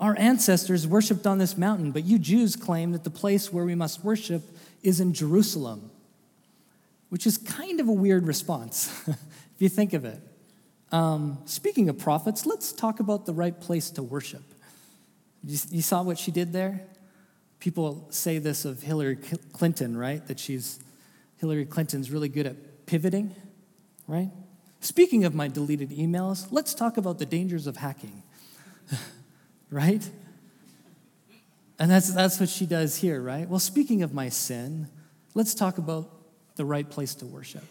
our 0.00 0.18
ancestors 0.18 0.86
worshiped 0.86 1.26
on 1.26 1.38
this 1.38 1.58
mountain, 1.58 1.92
but 1.92 2.04
you 2.04 2.18
Jews 2.18 2.56
claim 2.56 2.92
that 2.92 3.04
the 3.04 3.10
place 3.10 3.52
where 3.52 3.66
we 3.66 3.74
must 3.74 4.02
worship 4.02 4.42
is 4.82 4.98
in 4.98 5.12
Jerusalem, 5.12 5.90
which 7.10 7.26
is 7.26 7.36
kind 7.36 7.80
of 7.80 7.88
a 7.88 7.92
weird 7.92 8.26
response 8.26 8.90
if 9.06 9.16
you 9.58 9.68
think 9.68 9.92
of 9.92 10.06
it. 10.06 10.18
Um, 10.90 11.38
speaking 11.44 11.90
of 11.90 11.98
prophets, 11.98 12.46
let's 12.46 12.72
talk 12.72 12.98
about 12.98 13.26
the 13.26 13.34
right 13.34 13.58
place 13.60 13.90
to 13.90 14.02
worship. 14.02 14.42
You, 15.44 15.58
you 15.70 15.82
saw 15.82 16.02
what 16.02 16.18
she 16.18 16.30
did 16.30 16.52
there? 16.52 16.80
People 17.60 18.06
say 18.08 18.38
this 18.38 18.64
of 18.64 18.82
Hillary 18.82 19.16
Clinton, 19.52 19.96
right? 19.96 20.26
That 20.26 20.40
she's, 20.40 20.80
Hillary 21.36 21.66
Clinton's 21.66 22.10
really 22.10 22.30
good 22.30 22.46
at 22.46 22.86
pivoting, 22.86 23.34
right? 24.08 24.30
Speaking 24.80 25.26
of 25.26 25.34
my 25.34 25.46
deleted 25.46 25.90
emails, 25.90 26.48
let's 26.50 26.72
talk 26.72 26.96
about 26.96 27.18
the 27.18 27.26
dangers 27.26 27.66
of 27.66 27.76
hacking. 27.76 28.22
right? 29.70 30.08
And 31.78 31.90
that's, 31.90 32.12
that's 32.12 32.38
what 32.38 32.48
she 32.48 32.66
does 32.66 32.96
here, 32.96 33.20
right? 33.20 33.48
Well, 33.48 33.58
speaking 33.58 34.02
of 34.02 34.12
my 34.12 34.28
sin, 34.28 34.88
let's 35.34 35.54
talk 35.54 35.78
about 35.78 36.10
the 36.56 36.64
right 36.64 36.88
place 36.88 37.14
to 37.16 37.26
worship. 37.26 37.64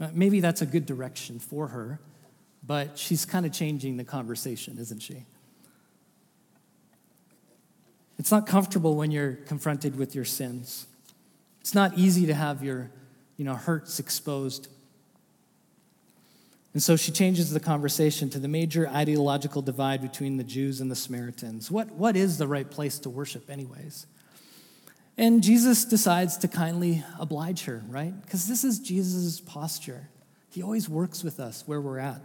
Uh, 0.00 0.08
maybe 0.12 0.40
that's 0.40 0.60
a 0.60 0.66
good 0.66 0.86
direction 0.86 1.38
for 1.38 1.68
her, 1.68 2.00
but 2.66 2.98
she's 2.98 3.24
kind 3.24 3.46
of 3.46 3.52
changing 3.52 3.96
the 3.96 4.04
conversation, 4.04 4.76
isn't 4.78 5.00
she? 5.00 5.24
It's 8.18 8.30
not 8.30 8.46
comfortable 8.46 8.96
when 8.96 9.10
you're 9.10 9.34
confronted 9.34 9.96
with 9.96 10.14
your 10.14 10.24
sins. 10.24 10.86
It's 11.60 11.74
not 11.74 11.96
easy 11.96 12.26
to 12.26 12.34
have 12.34 12.62
your 12.62 12.90
you 13.36 13.44
know, 13.44 13.54
hurts 13.54 13.98
exposed. 13.98 14.68
And 16.74 16.82
so 16.82 16.96
she 16.96 17.12
changes 17.12 17.50
the 17.50 17.60
conversation 17.60 18.28
to 18.30 18.40
the 18.40 18.48
major 18.48 18.88
ideological 18.88 19.62
divide 19.62 20.02
between 20.02 20.36
the 20.36 20.44
Jews 20.44 20.80
and 20.80 20.90
the 20.90 20.96
Samaritans. 20.96 21.70
What, 21.70 21.92
what 21.92 22.16
is 22.16 22.36
the 22.36 22.48
right 22.48 22.68
place 22.68 22.98
to 23.00 23.10
worship, 23.10 23.48
anyways? 23.48 24.06
And 25.16 25.40
Jesus 25.40 25.84
decides 25.84 26.36
to 26.38 26.48
kindly 26.48 27.04
oblige 27.20 27.64
her, 27.64 27.84
right? 27.88 28.20
Because 28.22 28.48
this 28.48 28.64
is 28.64 28.80
Jesus' 28.80 29.40
posture. 29.40 30.08
He 30.50 30.62
always 30.62 30.88
works 30.88 31.22
with 31.22 31.38
us 31.38 31.62
where 31.66 31.80
we're 31.80 32.00
at. 32.00 32.20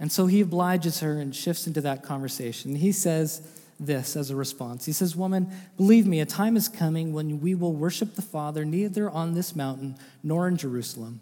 And 0.00 0.10
so 0.10 0.26
he 0.26 0.40
obliges 0.40 1.00
her 1.00 1.20
and 1.20 1.36
shifts 1.36 1.66
into 1.66 1.82
that 1.82 2.02
conversation. 2.02 2.74
He 2.74 2.92
says 2.92 3.46
this 3.78 4.16
as 4.16 4.30
a 4.30 4.36
response 4.36 4.86
He 4.86 4.92
says, 4.92 5.14
Woman, 5.14 5.52
believe 5.76 6.06
me, 6.06 6.20
a 6.20 6.26
time 6.26 6.56
is 6.56 6.68
coming 6.68 7.12
when 7.12 7.40
we 7.40 7.54
will 7.54 7.72
worship 7.72 8.14
the 8.14 8.22
Father 8.22 8.64
neither 8.64 9.10
on 9.10 9.34
this 9.34 9.54
mountain 9.54 9.96
nor 10.22 10.48
in 10.48 10.56
Jerusalem. 10.56 11.20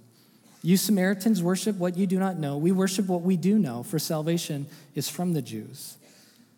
You 0.62 0.76
Samaritans 0.76 1.42
worship 1.42 1.76
what 1.76 1.97
you 1.97 2.07
do 2.07 2.19
not 2.19 2.38
know. 2.38 2.57
We 2.57 2.71
worship 2.71 3.07
what 3.09 3.23
we 3.23 3.37
do 3.37 3.59
know, 3.59 3.83
for 3.83 3.99
salvation 3.99 4.66
is 4.95 5.09
from 5.09 5.33
the 5.33 5.42
Jews. 5.42 5.97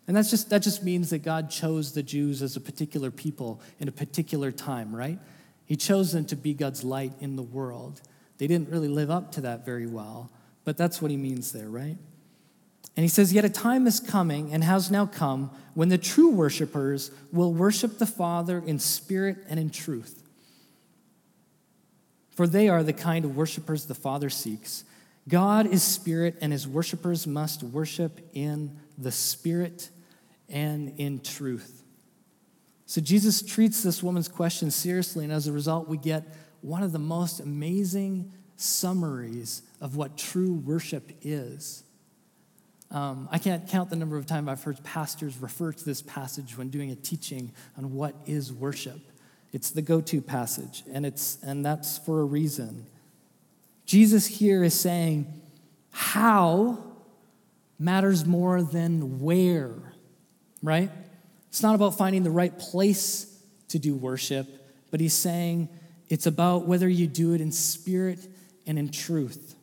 And 0.07 0.15
that's 0.15 0.29
just, 0.29 0.51
that 0.51 0.61
just 0.61 0.83
means 0.83 1.09
that 1.09 1.23
God 1.23 1.49
chose 1.49 1.93
the 1.93 2.03
Jews 2.03 2.43
as 2.43 2.55
a 2.55 2.61
particular 2.61 3.09
people 3.09 3.59
in 3.79 3.87
a 3.87 3.91
particular 3.91 4.51
time, 4.51 4.95
right? 4.95 5.17
He 5.65 5.75
chose 5.75 6.11
them 6.11 6.25
to 6.25 6.35
be 6.35 6.53
God's 6.53 6.83
light 6.83 7.13
in 7.19 7.35
the 7.35 7.41
world. 7.41 8.01
They 8.37 8.45
didn't 8.45 8.69
really 8.69 8.87
live 8.87 9.09
up 9.09 9.31
to 9.33 9.41
that 9.41 9.65
very 9.65 9.87
well, 9.87 10.29
but 10.63 10.77
that's 10.77 11.01
what 11.01 11.09
he 11.09 11.17
means 11.17 11.51
there, 11.51 11.69
right? 11.69 11.97
And 12.95 13.03
he 13.03 13.07
says, 13.07 13.33
Yet 13.33 13.45
a 13.45 13.49
time 13.49 13.87
is 13.87 13.99
coming 13.99 14.53
and 14.53 14.63
has 14.63 14.91
now 14.91 15.07
come 15.07 15.49
when 15.73 15.89
the 15.89 15.97
true 15.97 16.29
worshipers 16.29 17.09
will 17.31 17.53
worship 17.53 17.97
the 17.97 18.05
Father 18.05 18.61
in 18.65 18.77
spirit 18.77 19.37
and 19.49 19.59
in 19.59 19.71
truth. 19.71 20.21
For 22.35 22.45
they 22.45 22.69
are 22.69 22.83
the 22.83 22.93
kind 22.93 23.25
of 23.25 23.35
worshipers 23.35 23.85
the 23.85 23.95
Father 23.95 24.29
seeks. 24.29 24.83
God 25.27 25.65
is 25.65 25.81
spirit, 25.81 26.37
and 26.41 26.51
his 26.51 26.67
worshipers 26.67 27.25
must 27.25 27.63
worship 27.63 28.19
in 28.33 28.77
the 28.97 29.11
spirit 29.11 29.89
and 30.49 30.93
in 30.99 31.19
truth. 31.21 31.83
So 32.85 33.01
Jesus 33.01 33.41
treats 33.41 33.81
this 33.81 34.03
woman's 34.03 34.27
question 34.27 34.69
seriously, 34.69 35.23
and 35.23 35.33
as 35.33 35.47
a 35.47 35.51
result, 35.51 35.87
we 35.87 35.97
get 35.97 36.35
one 36.61 36.83
of 36.83 36.91
the 36.91 36.99
most 36.99 37.39
amazing 37.39 38.31
summaries 38.57 39.63
of 39.81 39.95
what 39.95 40.17
true 40.17 40.53
worship 40.53 41.11
is. 41.21 41.83
Um, 42.91 43.27
I 43.31 43.39
can't 43.39 43.67
count 43.67 43.89
the 43.89 43.95
number 43.95 44.17
of 44.17 44.25
times 44.25 44.47
I've 44.47 44.63
heard 44.63 44.83
pastors 44.83 45.37
refer 45.37 45.71
to 45.71 45.85
this 45.85 46.01
passage 46.01 46.57
when 46.57 46.69
doing 46.69 46.91
a 46.91 46.95
teaching 46.95 47.51
on 47.77 47.93
what 47.93 48.15
is 48.27 48.53
worship. 48.53 48.99
It's 49.55 49.71
the 49.71 49.81
go 49.81 50.01
to 50.01 50.19
passage, 50.19 50.83
and, 50.91 51.05
it's, 51.05 51.37
and 51.41 51.65
that's 51.65 51.97
for 51.97 52.19
a 52.19 52.25
reason. 52.25 52.87
Jesus 53.85 54.27
here 54.27 54.65
is 54.65 54.77
saying, 54.77 55.31
How 55.91 56.83
matters 57.79 58.25
more 58.25 58.61
than 58.61 59.21
where, 59.21 59.93
right? 60.61 60.91
It's 61.47 61.63
not 61.63 61.73
about 61.73 61.97
finding 61.97 62.23
the 62.23 62.31
right 62.31 62.59
place 62.59 63.33
to 63.69 63.79
do 63.79 63.95
worship, 63.95 64.45
but 64.91 64.99
he's 64.99 65.13
saying 65.13 65.69
it's 66.09 66.25
about 66.25 66.67
whether 66.67 66.89
you 66.89 67.07
do 67.07 67.33
it 67.33 67.39
in 67.39 67.53
spirit 67.53 68.27
and 68.67 68.77
in 68.77 68.89
truth 68.89 69.54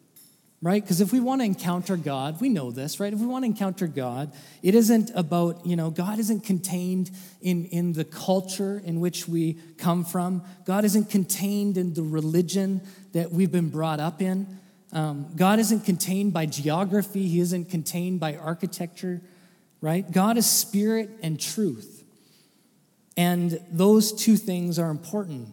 right? 0.63 0.81
Because 0.81 1.01
if 1.01 1.13
we 1.13 1.19
want 1.19 1.41
to 1.41 1.45
encounter 1.45 1.97
God, 1.97 2.41
we 2.41 2.49
know 2.49 2.71
this, 2.71 3.01
right? 3.01 3.13
If 3.13 3.19
we 3.19 3.27
want 3.27 3.43
to 3.43 3.47
encounter 3.47 3.89
God, 3.89 4.33
it 4.63 4.77
isn't 4.77 5.11
about, 5.17 5.67
you 5.67 5.75
know, 5.75 5.91
God 5.91 6.21
isn't 6.21 6.45
contained 6.45 7.11
in, 7.41 7.65
in 7.67 7.93
the 7.93 8.05
culture 8.05 8.81
in 8.85 9.01
which 9.01 9.27
we 9.27 9.59
come 9.77 10.05
from. 10.05 10.45
God 10.65 10.85
isn't 10.85 11.11
contained 11.11 11.77
in 11.77 11.95
the 11.95 12.05
religion 12.05 12.81
that 13.13 13.33
we've 13.33 13.51
been 13.51 13.71
brought 13.71 13.99
up 13.99 14.23
in. 14.23 14.47
Um, 14.93 15.33
God 15.35 15.59
isn't 15.59 15.85
contained 15.85 16.33
by 16.33 16.47
geography, 16.47 17.27
He 17.27 17.41
isn't 17.41 17.69
contained 17.69 18.21
by 18.21 18.37
architecture, 18.37 19.21
right? 19.81 20.09
God 20.11 20.37
is 20.37 20.47
spirit 20.47 21.11
and 21.25 21.41
truth. 21.41 22.05
And 23.17 23.59
those 23.71 24.13
two 24.13 24.37
things 24.37 24.79
are 24.79 24.91
important 24.91 25.49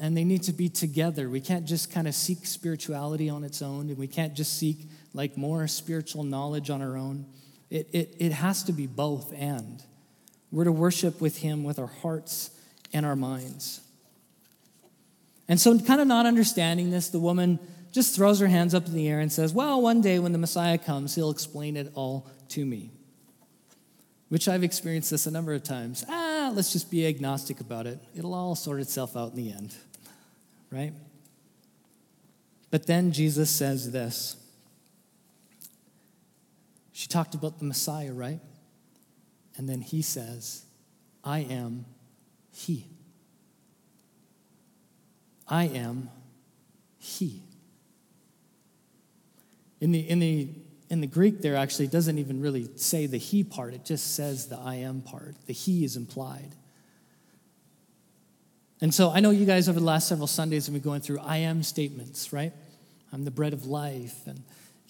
and 0.00 0.16
they 0.16 0.24
need 0.24 0.42
to 0.44 0.52
be 0.52 0.70
together. 0.70 1.28
We 1.28 1.42
can't 1.42 1.66
just 1.66 1.92
kind 1.92 2.08
of 2.08 2.14
seek 2.14 2.46
spirituality 2.46 3.28
on 3.28 3.44
its 3.44 3.60
own, 3.60 3.90
and 3.90 3.98
we 3.98 4.06
can't 4.06 4.34
just 4.34 4.58
seek 4.58 4.88
like 5.12 5.36
more 5.36 5.68
spiritual 5.68 6.24
knowledge 6.24 6.70
on 6.70 6.80
our 6.80 6.96
own. 6.96 7.26
It, 7.68 7.90
it, 7.92 8.16
it 8.18 8.32
has 8.32 8.64
to 8.64 8.72
be 8.72 8.86
both 8.86 9.32
and. 9.36 9.82
We're 10.50 10.64
to 10.64 10.72
worship 10.72 11.20
with 11.20 11.38
Him 11.38 11.64
with 11.64 11.78
our 11.78 11.86
hearts 11.86 12.50
and 12.94 13.04
our 13.04 13.14
minds. 13.14 13.82
And 15.48 15.60
so, 15.60 15.78
kind 15.78 16.00
of 16.00 16.06
not 16.06 16.24
understanding 16.24 16.90
this, 16.90 17.10
the 17.10 17.20
woman 17.20 17.58
just 17.92 18.16
throws 18.16 18.40
her 18.40 18.48
hands 18.48 18.74
up 18.74 18.86
in 18.86 18.94
the 18.94 19.06
air 19.06 19.20
and 19.20 19.30
says, 19.30 19.52
Well, 19.52 19.82
one 19.82 20.00
day 20.00 20.18
when 20.18 20.32
the 20.32 20.38
Messiah 20.38 20.78
comes, 20.78 21.14
he'll 21.14 21.30
explain 21.30 21.76
it 21.76 21.92
all 21.94 22.26
to 22.50 22.64
me. 22.64 22.90
Which 24.30 24.48
I've 24.48 24.64
experienced 24.64 25.10
this 25.10 25.26
a 25.26 25.30
number 25.30 25.52
of 25.52 25.62
times. 25.62 26.04
Ah, 26.08 26.50
let's 26.54 26.72
just 26.72 26.90
be 26.90 27.06
agnostic 27.06 27.60
about 27.60 27.86
it. 27.86 27.98
It'll 28.16 28.34
all 28.34 28.54
sort 28.54 28.80
itself 28.80 29.14
out 29.14 29.32
in 29.32 29.36
the 29.36 29.52
end 29.52 29.74
right? 30.70 30.92
But 32.70 32.86
then 32.86 33.12
Jesus 33.12 33.50
says 33.50 33.90
this. 33.90 34.36
She 36.92 37.08
talked 37.08 37.34
about 37.34 37.58
the 37.58 37.64
Messiah, 37.64 38.12
right? 38.12 38.40
And 39.56 39.68
then 39.68 39.80
he 39.80 40.02
says, 40.02 40.64
I 41.24 41.40
am 41.40 41.86
he. 42.52 42.86
I 45.48 45.64
am 45.64 46.10
he. 46.98 47.42
In 49.80 49.92
the, 49.92 50.00
in 50.00 50.20
the, 50.20 50.50
in 50.90 51.00
the 51.00 51.06
Greek, 51.06 51.40
there 51.40 51.56
actually 51.56 51.88
doesn't 51.88 52.18
even 52.18 52.40
really 52.40 52.68
say 52.76 53.06
the 53.06 53.16
he 53.16 53.42
part, 53.42 53.74
it 53.74 53.84
just 53.84 54.14
says 54.14 54.46
the 54.46 54.58
I 54.58 54.76
am 54.76 55.00
part. 55.00 55.34
The 55.46 55.52
he 55.52 55.84
is 55.84 55.96
implied. 55.96 56.54
And 58.80 58.94
so 58.94 59.10
I 59.10 59.20
know 59.20 59.30
you 59.30 59.44
guys 59.44 59.68
over 59.68 59.78
the 59.78 59.84
last 59.84 60.08
several 60.08 60.26
Sundays 60.26 60.66
have 60.66 60.72
been 60.72 60.82
going 60.82 61.00
through 61.00 61.20
I 61.20 61.38
am 61.38 61.62
statements, 61.62 62.32
right? 62.32 62.52
I'm 63.12 63.24
the 63.24 63.30
bread 63.30 63.52
of 63.52 63.66
life 63.66 64.26
and 64.26 64.42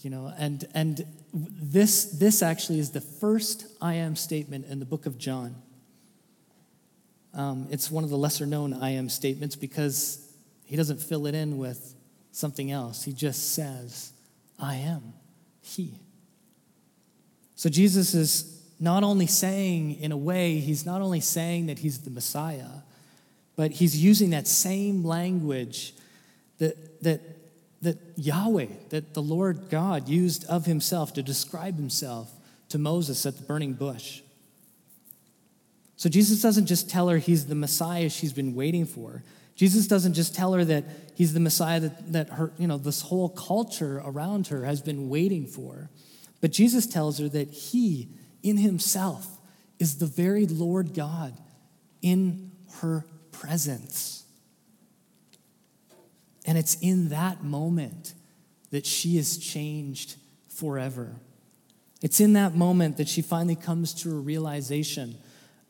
you 0.03 0.11
know 0.11 0.33
and 0.39 0.67
and 0.75 1.05
this 1.33 2.05
this 2.05 2.43
actually 2.43 2.79
is 2.79 2.91
the 2.91 3.01
first 3.01 3.67
I 3.81 3.95
am 3.95 4.17
statement 4.17 4.67
in 4.67 4.79
the 4.79 4.85
book 4.85 5.07
of 5.07 5.19
John. 5.19 5.57
Um, 7.35 7.69
it's 7.71 7.91
one 7.91 8.05
of 8.05 8.11
the 8.11 8.19
lesser 8.19 8.47
known 8.47 8.73
I 8.75 8.91
am 8.91 9.09
statements 9.09 9.57
because 9.57 10.27
he 10.65 10.77
doesn't 10.77 11.01
fill 11.01 11.27
it 11.27 11.35
in 11.35 11.59
with 11.59 11.95
something 12.33 12.71
else. 12.71 13.05
He 13.05 13.13
just 13.13 13.55
says, 13.55 14.13
I 14.59 14.77
am 14.77 15.15
he. 15.61 16.01
So 17.55 17.69
Jesus 17.69 18.15
is 18.15 18.63
not 18.81 19.05
only 19.05 19.27
saying, 19.27 20.01
in 20.01 20.13
a 20.13 20.17
way, 20.17 20.59
he's 20.59 20.87
not 20.87 21.03
only 21.03 21.21
saying 21.21 21.67
that 21.67 21.81
he's 21.81 21.99
the 22.01 22.11
Messiah, 22.11 22.83
but 23.61 23.73
he's 23.73 24.03
using 24.03 24.31
that 24.31 24.49
same 24.49 25.05
language 25.05 25.93
that, 26.57 27.03
that, 27.03 27.21
that 27.83 27.99
Yahweh, 28.17 28.69
that 28.89 29.13
the 29.13 29.21
Lord 29.21 29.69
God 29.69 30.09
used 30.09 30.47
of 30.47 30.65
himself 30.65 31.13
to 31.13 31.23
describe 31.23 31.77
himself 31.77 32.33
to 32.71 32.79
Moses 32.79 33.27
at 33.27 33.37
the 33.37 33.43
burning 33.43 33.75
bush. 33.75 34.23
So 35.97 36.09
Jesus 36.09 36.41
doesn't 36.41 36.65
just 36.65 36.89
tell 36.89 37.11
her 37.11 37.19
he's 37.19 37.49
the 37.49 37.55
Messiah 37.55 38.09
she's 38.09 38.33
been 38.33 38.55
waiting 38.55 38.87
for. 38.87 39.25
Jesus 39.57 39.87
doesn't 39.87 40.15
just 40.15 40.35
tell 40.35 40.55
her 40.55 40.65
that 40.65 40.85
he's 41.15 41.35
the 41.35 41.41
Messiah 41.41 41.81
that, 41.81 42.13
that 42.15 42.29
her, 42.31 42.53
you 42.57 42.67
know, 42.67 42.79
this 42.79 43.03
whole 43.03 43.29
culture 43.29 44.01
around 44.03 44.47
her 44.47 44.65
has 44.65 44.81
been 44.81 45.11
waiting 45.11 45.47
for. 45.47 45.91
But 46.41 46.51
Jesus 46.51 46.87
tells 46.87 47.19
her 47.19 47.29
that 47.29 47.51
he, 47.51 48.09
in 48.43 48.57
himself, 48.57 49.39
is 49.79 49.99
the 49.99 50.07
very 50.07 50.47
Lord 50.47 50.95
God 50.95 51.37
in 52.01 52.53
her 52.77 53.05
presence. 53.41 54.25
And 56.45 56.59
it's 56.59 56.77
in 56.81 57.09
that 57.09 57.43
moment 57.43 58.15
that 58.71 58.85
she 58.85 59.17
is 59.17 59.39
changed 59.39 60.17
forever. 60.49 61.17
It's 62.03 62.21
in 62.21 62.35
that 62.35 62.55
moment 62.55 62.99
that 62.99 63.09
she 63.09 63.23
finally 63.23 63.57
comes 63.57 63.95
to 64.03 64.11
a 64.11 64.21
realization 64.21 65.17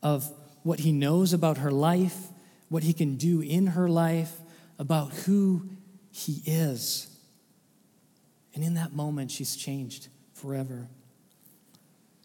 of 0.03 0.29
what 0.63 0.79
he 0.79 0.91
knows 0.91 1.33
about 1.33 1.59
her 1.59 1.71
life, 1.71 2.27
what 2.67 2.83
he 2.83 2.93
can 2.93 3.15
do 3.15 3.41
in 3.41 3.67
her 3.67 3.87
life, 3.87 4.33
about 4.77 5.11
who 5.13 5.69
he 6.11 6.41
is. 6.45 7.07
And 8.53 8.63
in 8.63 8.73
that 8.73 8.91
moment, 8.93 9.31
she's 9.31 9.55
changed 9.55 10.09
forever. 10.33 10.87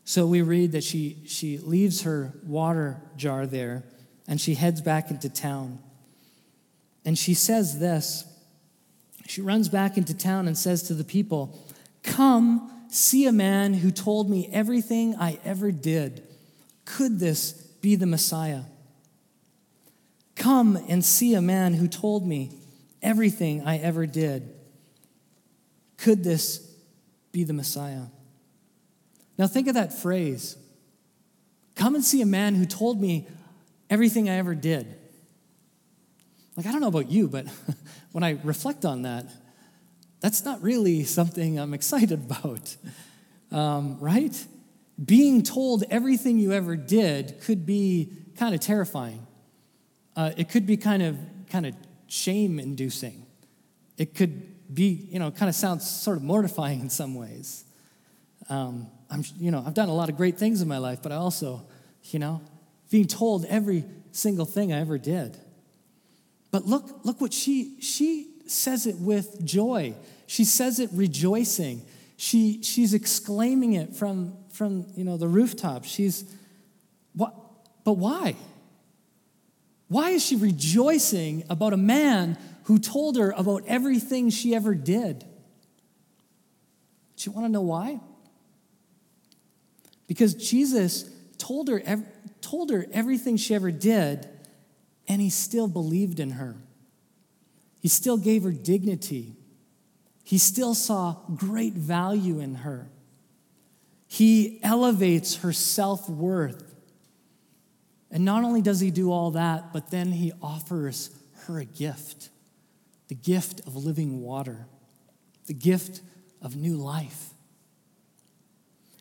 So 0.04 0.26
we 0.26 0.42
read 0.42 0.72
that 0.72 0.82
she, 0.82 1.18
she 1.26 1.58
leaves 1.58 2.02
her 2.02 2.32
water 2.44 3.00
jar 3.16 3.46
there 3.46 3.84
and 4.28 4.40
she 4.40 4.54
heads 4.54 4.80
back 4.80 5.10
into 5.10 5.28
town. 5.28 5.78
And 7.04 7.16
she 7.16 7.34
says 7.34 7.78
this 7.78 8.24
she 9.28 9.40
runs 9.40 9.68
back 9.68 9.96
into 9.96 10.14
town 10.14 10.46
and 10.46 10.56
says 10.56 10.84
to 10.84 10.94
the 10.94 11.04
people, 11.04 11.58
Come, 12.02 12.70
see 12.88 13.26
a 13.26 13.32
man 13.32 13.74
who 13.74 13.90
told 13.90 14.30
me 14.30 14.48
everything 14.52 15.16
I 15.16 15.38
ever 15.44 15.72
did. 15.72 16.22
Could 16.84 17.18
this 17.18 17.52
be 17.52 17.96
the 17.96 18.06
Messiah? 18.06 18.62
Come 20.36 20.76
and 20.88 21.04
see 21.04 21.34
a 21.34 21.42
man 21.42 21.74
who 21.74 21.88
told 21.88 22.26
me 22.26 22.52
everything 23.02 23.66
I 23.66 23.78
ever 23.78 24.06
did. 24.06 24.54
Could 25.96 26.22
this 26.22 26.58
be 27.32 27.42
the 27.42 27.52
Messiah? 27.52 28.06
Now, 29.38 29.46
think 29.46 29.66
of 29.68 29.74
that 29.74 29.92
phrase. 29.92 30.56
Come 31.74 31.94
and 31.94 32.04
see 32.04 32.22
a 32.22 32.26
man 32.26 32.54
who 32.54 32.64
told 32.64 33.00
me 33.00 33.26
everything 33.90 34.28
I 34.28 34.36
ever 34.36 34.54
did. 34.54 34.96
Like, 36.56 36.66
I 36.66 36.72
don't 36.72 36.80
know 36.80 36.88
about 36.88 37.10
you, 37.10 37.28
but 37.28 37.46
when 38.12 38.24
I 38.24 38.38
reflect 38.42 38.84
on 38.84 39.02
that, 39.02 39.26
that's 40.20 40.44
not 40.44 40.62
really 40.62 41.04
something 41.04 41.58
I'm 41.58 41.74
excited 41.74 42.12
about, 42.30 42.76
um, 43.52 43.98
right? 44.00 44.46
Being 45.02 45.42
told 45.42 45.84
everything 45.90 46.38
you 46.38 46.52
ever 46.52 46.76
did 46.76 47.40
could 47.42 47.66
be 47.66 48.12
kind 48.36 48.54
of 48.54 48.60
terrifying. 48.60 49.26
Uh, 50.14 50.32
it 50.36 50.48
could 50.48 50.66
be 50.66 50.78
kind 50.78 51.02
of 51.02 51.18
kind 51.50 51.66
of 51.66 51.74
shame 52.06 52.58
inducing. 52.58 53.26
It 53.98 54.14
could 54.14 54.74
be, 54.74 55.06
you 55.10 55.18
know, 55.18 55.30
kind 55.30 55.48
of 55.48 55.54
sounds 55.54 55.88
sort 55.88 56.16
of 56.16 56.22
mortifying 56.22 56.80
in 56.86 56.90
some 56.90 57.14
ways. 57.14 57.64
Um, 58.48 58.88
I'm, 59.10 59.24
you 59.38 59.50
know, 59.50 59.62
I've 59.66 59.74
done 59.74 59.88
a 59.88 59.94
lot 59.94 60.08
of 60.08 60.16
great 60.16 60.38
things 60.38 60.62
in 60.62 60.68
my 60.68 60.78
life, 60.78 61.00
but 61.02 61.12
I 61.12 61.16
also, 61.16 61.66
you 62.04 62.18
know, 62.18 62.40
being 62.90 63.06
told 63.06 63.44
every 63.46 63.84
single 64.12 64.46
thing 64.46 64.72
I 64.72 64.80
ever 64.80 64.98
did. 64.98 65.36
But 66.50 66.66
look, 66.66 67.04
look 67.04 67.20
what 67.20 67.32
she 67.32 67.80
she 67.80 68.30
says 68.46 68.86
it 68.86 68.96
with 68.96 69.44
joy. 69.44 69.94
She 70.26 70.44
says 70.44 70.78
it 70.78 70.90
rejoicing. 70.92 71.82
She 72.16 72.62
she's 72.62 72.94
exclaiming 72.94 73.74
it 73.74 73.94
from 73.94 74.36
from 74.50 74.86
you 74.96 75.04
know 75.04 75.16
the 75.16 75.28
rooftop. 75.28 75.84
She's 75.84 76.24
what 77.12 77.34
but 77.84 77.94
why? 77.94 78.36
Why 79.88 80.10
is 80.10 80.24
she 80.24 80.36
rejoicing 80.36 81.44
about 81.48 81.72
a 81.72 81.76
man 81.76 82.38
who 82.64 82.78
told 82.78 83.16
her 83.16 83.32
about 83.36 83.62
everything 83.66 84.30
she 84.30 84.54
ever 84.54 84.74
did? 84.74 85.20
Do 87.16 87.30
you 87.30 87.32
want 87.32 87.46
to 87.46 87.52
know 87.52 87.62
why? 87.62 88.00
Because 90.06 90.34
Jesus 90.34 91.08
told 91.38 91.68
her, 91.68 91.80
told 92.46 92.70
her 92.70 92.86
everything 92.92 93.36
she 93.36 93.54
ever 93.54 93.72
did, 93.72 94.28
and 95.08 95.20
he 95.20 95.30
still 95.30 95.66
believed 95.66 96.20
in 96.20 96.32
her. 96.32 96.56
He 97.80 97.88
still 97.88 98.16
gave 98.16 98.44
her 98.44 98.52
dignity. 98.52 99.34
He 100.22 100.38
still 100.38 100.74
saw 100.74 101.16
great 101.34 101.72
value 101.72 102.38
in 102.38 102.56
her. 102.56 102.88
He 104.06 104.60
elevates 104.62 105.36
her 105.36 105.52
self 105.52 106.08
worth. 106.08 106.74
And 108.12 108.24
not 108.24 108.44
only 108.44 108.62
does 108.62 108.78
he 108.78 108.92
do 108.92 109.10
all 109.10 109.32
that, 109.32 109.72
but 109.72 109.90
then 109.90 110.12
he 110.12 110.32
offers 110.40 111.10
her 111.46 111.58
a 111.58 111.64
gift 111.64 112.30
the 113.08 113.14
gift 113.14 113.60
of 113.66 113.76
living 113.76 114.20
water, 114.20 114.66
the 115.46 115.54
gift 115.54 116.00
of 116.42 116.56
new 116.56 116.74
life. 116.74 117.30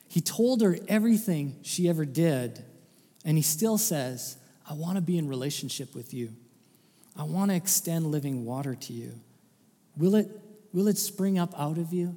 He 0.08 0.22
told 0.22 0.62
her 0.62 0.78
everything 0.88 1.58
she 1.64 1.90
ever 1.90 2.06
did, 2.06 2.64
and 3.26 3.38
he 3.38 3.44
still 3.44 3.78
says, 3.78 4.38
I 4.70 4.74
want 4.74 4.96
to 4.96 5.02
be 5.02 5.18
in 5.18 5.28
relationship 5.28 5.96
with 5.96 6.14
you. 6.14 6.34
I 7.18 7.24
want 7.24 7.50
to 7.52 7.58
extend 7.58 8.12
living 8.12 8.46
water 8.46 8.76
to 8.76 8.94
you. 8.94 9.14
Will 9.98 10.16
it, 10.16 10.30
will 10.72 10.88
it 10.88 10.98
spring 10.98 11.40
up 11.40 11.54
out 11.60 11.78
of 11.78 11.92
you? 11.92 12.16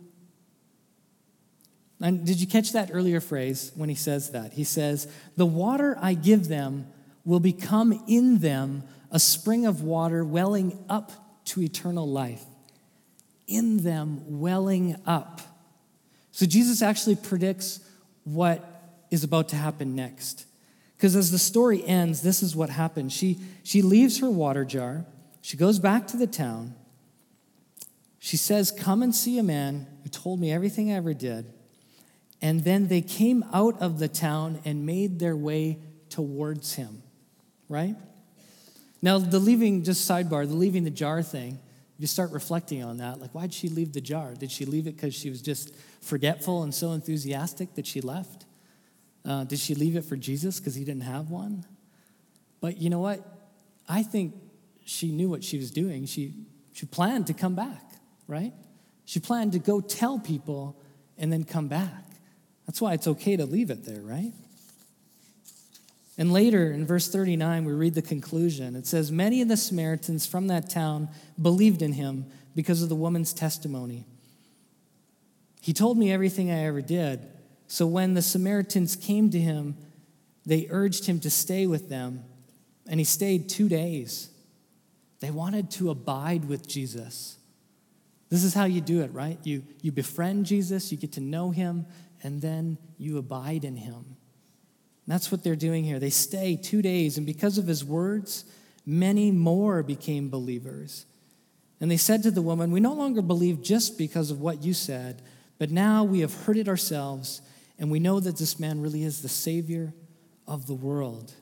And 2.01 2.25
did 2.25 2.41
you 2.41 2.47
catch 2.47 2.73
that 2.73 2.91
earlier 2.93 3.21
phrase 3.21 3.73
when 3.75 3.89
he 3.89 3.95
says 3.95 4.31
that? 4.31 4.53
He 4.53 4.65
says, 4.65 5.09
The 5.37 5.47
water 5.47 5.97
I 6.01 6.15
give 6.15 6.49
them 6.49 6.87
will 7.25 7.41
become 7.41 8.05
in 8.07 8.39
them 8.39 8.85
a 9.11 9.19
spring 9.19 9.67
of 9.67 9.83
water 9.83 10.25
welling 10.25 10.85
up 10.89 11.13
to 11.47 11.63
eternal 11.63 12.09
life. 12.09 12.45
In 13.47 13.83
them, 13.83 14.41
welling 14.41 14.97
up. 15.07 15.41
So 16.31 16.47
Jesus 16.47 16.83
actually 16.83 17.17
predicts 17.17 17.81
what 18.25 18.65
is 19.11 19.25
about 19.25 19.49
to 19.49 19.57
happen 19.57 19.95
next. 19.97 20.45
Because 20.99 21.15
as 21.15 21.31
the 21.31 21.39
story 21.39 21.85
ends, 21.87 22.23
this 22.23 22.43
is 22.43 22.57
what 22.57 22.71
happens. 22.71 23.13
She, 23.13 23.39
she 23.63 23.83
leaves 23.83 24.19
her 24.19 24.29
water 24.29 24.65
jar, 24.65 25.07
she 25.41 25.57
goes 25.57 25.79
back 25.79 26.09
to 26.09 26.17
the 26.17 26.27
town. 26.27 26.75
She 28.19 28.37
says, 28.37 28.73
Come 28.73 29.03
and 29.03 29.15
see 29.15 29.39
a 29.39 29.45
man 29.45 29.87
who 30.03 30.09
told 30.09 30.41
me 30.41 30.53
everything 30.53 30.91
I 30.91 30.97
ever 30.97 31.15
did. 31.15 31.47
And 32.43 32.65
then 32.65 32.89
they 32.89 33.01
came 33.01 33.45
out 33.53 33.81
of 33.81 34.01
the 34.01 34.09
town 34.09 34.61
and 34.65 34.85
made 34.85 35.21
their 35.21 35.37
way 35.37 35.79
towards 36.11 36.75
him, 36.75 37.03
right? 37.69 37.95
Now, 39.01 39.19
the 39.19 39.39
leaving, 39.39 39.85
just 39.85 40.09
sidebar, 40.09 40.49
the 40.49 40.55
leaving 40.55 40.83
the 40.83 40.91
jar 40.91 41.23
thing, 41.23 41.61
you 41.97 42.09
start 42.09 42.33
reflecting 42.33 42.83
on 42.83 42.99
that. 42.99 43.21
Like, 43.21 43.31
why'd 43.31 43.55
she 43.55 43.69
leave 43.69 43.93
the 43.93 44.01
jar? 44.01 44.35
Did 44.35 44.51
she 44.51 44.65
leave 44.65 44.89
it 44.89 44.97
because 44.97 45.15
she 45.15 45.31
was 45.31 45.41
just 45.41 45.75
forgetful 46.01 46.65
and 46.65 46.75
so 46.75 46.91
enthusiastic 46.91 47.75
that 47.77 47.87
she 47.87 48.01
left? 48.01 48.45
Uh, 49.25 49.45
did 49.45 49.59
she 49.59 49.75
leave 49.75 49.97
it 49.97 50.05
for 50.05 50.17
Jesus 50.17 50.59
because 50.59 50.75
he 50.75 50.85
didn't 50.85 51.03
have 51.03 51.31
one? 51.31 51.65
But 52.61 52.79
you 52.79 52.91
know 52.91 53.01
what? 53.01 53.21
I 53.89 54.03
think 54.03 54.35
she 54.85 55.13
knew 55.13 55.29
what 55.29 55.45
she 55.45 55.59
was 55.59 55.71
doing. 55.71 56.07
She, 56.07 56.35
she 56.73 56.87
planned 56.87 57.27
to 57.29 57.35
come 57.35 57.55
back, 57.55 57.83
right? 58.27 58.53
She 59.05 59.21
planned 59.21 59.53
to 59.53 59.59
go 59.59 59.81
tell 59.81 60.19
people 60.19 60.81
and 61.17 61.33
then 61.33 61.45
come 61.45 61.69
back. 61.69 62.05
That's 62.67 62.81
why 62.81 62.95
it's 62.95 63.07
okay 63.07 63.37
to 63.37 63.47
leave 63.47 63.71
it 63.71 63.85
there, 63.85 64.01
right? 64.01 64.33
And 66.19 66.33
later 66.33 66.71
in 66.73 66.85
verse 66.85 67.09
39, 67.09 67.65
we 67.65 67.73
read 67.73 67.95
the 67.95 68.03
conclusion. 68.03 68.75
It 68.75 68.87
says, 68.87 69.13
Many 69.13 69.41
of 69.41 69.49
the 69.49 69.57
Samaritans 69.57 70.27
from 70.27 70.49
that 70.49 70.69
town 70.69 71.09
believed 71.41 71.81
in 71.81 71.93
him 71.93 72.27
because 72.57 72.83
of 72.83 72.89
the 72.89 72.97
woman's 72.97 73.33
testimony. 73.33 74.05
He 75.61 75.73
told 75.73 75.97
me 75.97 76.13
everything 76.13 76.51
I 76.51 76.65
ever 76.65 76.81
did. 76.81 77.21
So 77.69 77.87
when 77.87 78.15
the 78.15 78.23
Samaritans 78.23 78.97
came 78.97 79.31
to 79.31 79.39
him, 79.39 79.77
they 80.45 80.67
urged 80.71 81.07
him 81.07 81.21
to 81.21 81.31
stay 81.31 81.67
with 81.67 81.89
them, 81.89 82.25
and 82.89 82.99
he 82.99 83.05
stayed 83.05 83.49
two 83.49 83.69
days. 83.69 84.31
They 85.21 85.31
wanted 85.31 85.71
to 85.73 85.91
abide 85.91 86.47
with 86.47 86.67
Jesus. 86.67 87.37
This 88.31 88.45
is 88.45 88.55
how 88.55 88.65
you 88.65 88.81
do 88.81 89.03
it, 89.03 89.13
right? 89.13 89.39
You, 89.45 89.63
you 89.83 89.93
befriend 89.93 90.47
Jesus, 90.47 90.91
you 90.91 90.99
get 90.99 91.13
to 91.13 91.21
know 91.21 91.51
him, 91.51 91.87
and 92.23 92.41
then 92.41 92.79
you 92.97 93.19
abide 93.19 93.65
in 93.65 93.77
him. 93.77 93.95
And 93.95 95.15
that's 95.15 95.31
what 95.31 95.45
they're 95.45 95.57
doing 95.57 95.85
here. 95.85 95.99
They 95.99 96.11
stay 96.11 96.57
two 96.57 96.81
days, 96.81 97.19
and 97.19 97.27
because 97.27 97.59
of 97.59 97.67
his 97.67 97.85
words, 97.85 98.45
many 98.87 99.31
more 99.31 99.83
became 99.83 100.31
believers. 100.31 101.05
And 101.81 101.91
they 101.91 101.97
said 101.97 102.23
to 102.23 102.31
the 102.31 102.43
woman, 102.43 102.71
We 102.71 102.81
no 102.81 102.95
longer 102.95 103.23
believe 103.23 103.63
just 103.63 103.99
because 103.99 104.31
of 104.31 104.41
what 104.41 104.63
you 104.63 104.75
said, 104.75 105.23
but 105.59 105.71
now 105.71 106.05
we 106.05 106.21
have 106.21 106.35
heard 106.45 106.57
it 106.57 106.69
ourselves, 106.69 107.41
and 107.79 107.91
we 107.91 108.01
know 108.01 108.21
that 108.21 108.37
this 108.37 108.59
man 108.59 108.81
really 108.81 109.05
is 109.05 109.23
the 109.23 109.29
Savior 109.29 109.93
of 110.47 110.67
the 110.67 110.75
world. 110.75 111.33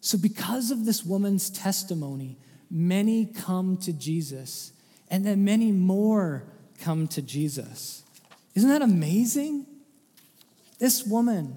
So, 0.00 0.16
because 0.16 0.70
of 0.70 0.86
this 0.86 1.04
woman's 1.04 1.50
testimony, 1.50 2.38
many 2.70 3.26
come 3.26 3.76
to 3.78 3.92
Jesus, 3.92 4.72
and 5.08 5.26
then 5.26 5.44
many 5.44 5.72
more 5.72 6.44
come 6.80 7.08
to 7.08 7.22
Jesus. 7.22 8.04
Isn't 8.54 8.70
that 8.70 8.82
amazing? 8.82 9.66
This 10.78 11.04
woman 11.04 11.56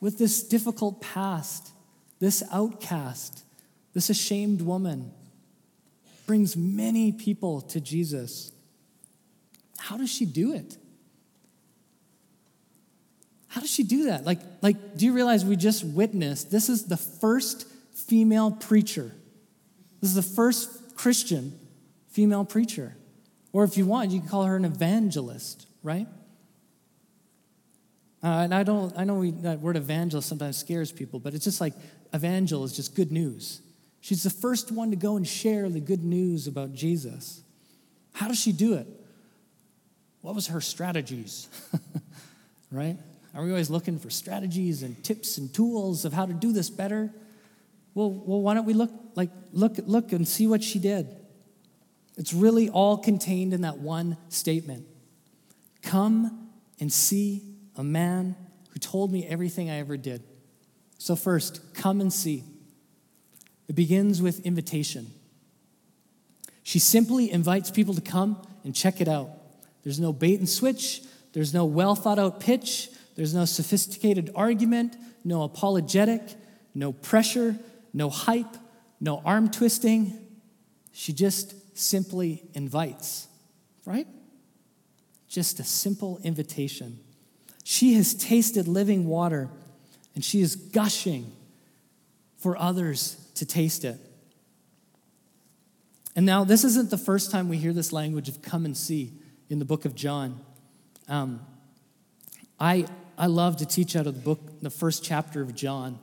with 0.00 0.18
this 0.18 0.42
difficult 0.42 1.00
past, 1.02 1.72
this 2.20 2.42
outcast, 2.52 3.44
this 3.92 4.08
ashamed 4.08 4.62
woman, 4.62 5.12
brings 6.26 6.56
many 6.56 7.12
people 7.12 7.60
to 7.60 7.80
Jesus. 7.80 8.52
How 9.78 9.96
does 9.96 10.10
she 10.10 10.24
do 10.24 10.52
it? 10.52 10.76
How 13.56 13.62
does 13.62 13.72
she 13.72 13.84
do 13.84 14.04
that? 14.08 14.26
Like, 14.26 14.40
like, 14.60 14.98
do 14.98 15.06
you 15.06 15.14
realize 15.14 15.42
we 15.42 15.56
just 15.56 15.82
witnessed 15.82 16.50
this 16.50 16.68
is 16.68 16.84
the 16.84 16.98
first 16.98 17.66
female 17.94 18.50
preacher? 18.50 19.12
This 20.02 20.10
is 20.10 20.14
the 20.14 20.34
first 20.36 20.94
Christian 20.94 21.58
female 22.10 22.44
preacher. 22.44 22.94
Or 23.54 23.64
if 23.64 23.78
you 23.78 23.86
want, 23.86 24.10
you 24.10 24.20
can 24.20 24.28
call 24.28 24.44
her 24.44 24.56
an 24.56 24.66
evangelist, 24.66 25.66
right? 25.82 26.06
Uh, 28.22 28.26
and 28.26 28.54
I 28.54 28.62
don't, 28.62 28.92
I 28.94 29.04
know 29.04 29.14
we, 29.14 29.30
that 29.30 29.60
word 29.60 29.76
evangelist 29.76 30.28
sometimes 30.28 30.58
scares 30.58 30.92
people, 30.92 31.18
but 31.18 31.32
it's 31.32 31.44
just 31.44 31.62
like 31.62 31.72
evangel 32.14 32.62
is 32.62 32.76
just 32.76 32.94
good 32.94 33.10
news. 33.10 33.62
She's 34.02 34.22
the 34.22 34.28
first 34.28 34.70
one 34.70 34.90
to 34.90 34.98
go 34.98 35.16
and 35.16 35.26
share 35.26 35.70
the 35.70 35.80
good 35.80 36.04
news 36.04 36.46
about 36.46 36.74
Jesus. 36.74 37.40
How 38.12 38.28
does 38.28 38.38
she 38.38 38.52
do 38.52 38.74
it? 38.74 38.86
What 40.20 40.34
was 40.34 40.48
her 40.48 40.60
strategies? 40.60 41.48
right? 42.70 42.98
Are 43.36 43.44
we 43.44 43.50
always 43.50 43.68
looking 43.68 43.98
for 43.98 44.08
strategies 44.08 44.82
and 44.82 45.02
tips 45.04 45.36
and 45.36 45.52
tools 45.52 46.06
of 46.06 46.14
how 46.14 46.24
to 46.24 46.32
do 46.32 46.52
this 46.52 46.70
better? 46.70 47.12
Well, 47.92 48.10
well, 48.10 48.40
why 48.40 48.54
don't 48.54 48.64
we 48.64 48.72
look 48.72 48.90
like 49.14 49.28
look 49.52 49.76
look 49.84 50.12
and 50.12 50.26
see 50.26 50.46
what 50.46 50.62
she 50.62 50.78
did? 50.78 51.14
It's 52.16 52.32
really 52.32 52.70
all 52.70 52.96
contained 52.96 53.52
in 53.52 53.60
that 53.60 53.76
one 53.76 54.16
statement. 54.30 54.86
Come 55.82 56.48
and 56.80 56.90
see 56.90 57.42
a 57.76 57.84
man 57.84 58.36
who 58.70 58.78
told 58.78 59.12
me 59.12 59.26
everything 59.26 59.68
I 59.68 59.80
ever 59.80 59.98
did. 59.98 60.22
So, 60.96 61.14
first, 61.14 61.74
come 61.74 62.00
and 62.00 62.10
see. 62.10 62.42
It 63.68 63.74
begins 63.74 64.22
with 64.22 64.40
invitation. 64.46 65.10
She 66.62 66.78
simply 66.78 67.30
invites 67.30 67.70
people 67.70 67.92
to 67.94 68.00
come 68.00 68.40
and 68.64 68.74
check 68.74 69.02
it 69.02 69.08
out. 69.08 69.28
There's 69.82 70.00
no 70.00 70.14
bait 70.14 70.38
and 70.38 70.48
switch, 70.48 71.02
there's 71.34 71.52
no 71.52 71.66
well 71.66 71.94
thought 71.94 72.18
out 72.18 72.40
pitch, 72.40 72.88
there's 73.16 73.34
no 73.34 73.46
sophisticated 73.46 74.30
argument, 74.34 74.96
no 75.24 75.42
apologetic, 75.42 76.22
no 76.74 76.92
pressure, 76.92 77.56
no 77.92 78.10
hype, 78.10 78.56
no 79.00 79.22
arm 79.24 79.50
twisting. 79.50 80.18
She 80.92 81.12
just 81.12 81.76
simply 81.76 82.42
invites, 82.54 83.26
right? 83.84 84.06
Just 85.28 85.58
a 85.58 85.64
simple 85.64 86.20
invitation. 86.22 87.00
She 87.64 87.94
has 87.94 88.14
tasted 88.14 88.68
living 88.68 89.06
water 89.06 89.48
and 90.14 90.24
she 90.24 90.40
is 90.40 90.54
gushing 90.54 91.32
for 92.38 92.56
others 92.56 93.16
to 93.34 93.46
taste 93.46 93.84
it. 93.84 93.98
And 96.14 96.24
now, 96.24 96.44
this 96.44 96.64
isn't 96.64 96.88
the 96.88 96.96
first 96.96 97.30
time 97.30 97.48
we 97.48 97.58
hear 97.58 97.74
this 97.74 97.92
language 97.92 98.28
of 98.28 98.40
come 98.40 98.64
and 98.64 98.74
see 98.74 99.12
in 99.50 99.58
the 99.58 99.66
book 99.66 99.84
of 99.84 99.94
John. 99.94 100.40
Um, 101.08 101.40
I, 102.58 102.86
I 103.18 103.26
love 103.26 103.56
to 103.58 103.66
teach 103.66 103.96
out 103.96 104.06
of 104.06 104.14
the 104.14 104.20
book, 104.20 104.60
the 104.60 104.70
first 104.70 105.04
chapter 105.04 105.42
of 105.42 105.54
John, 105.54 105.98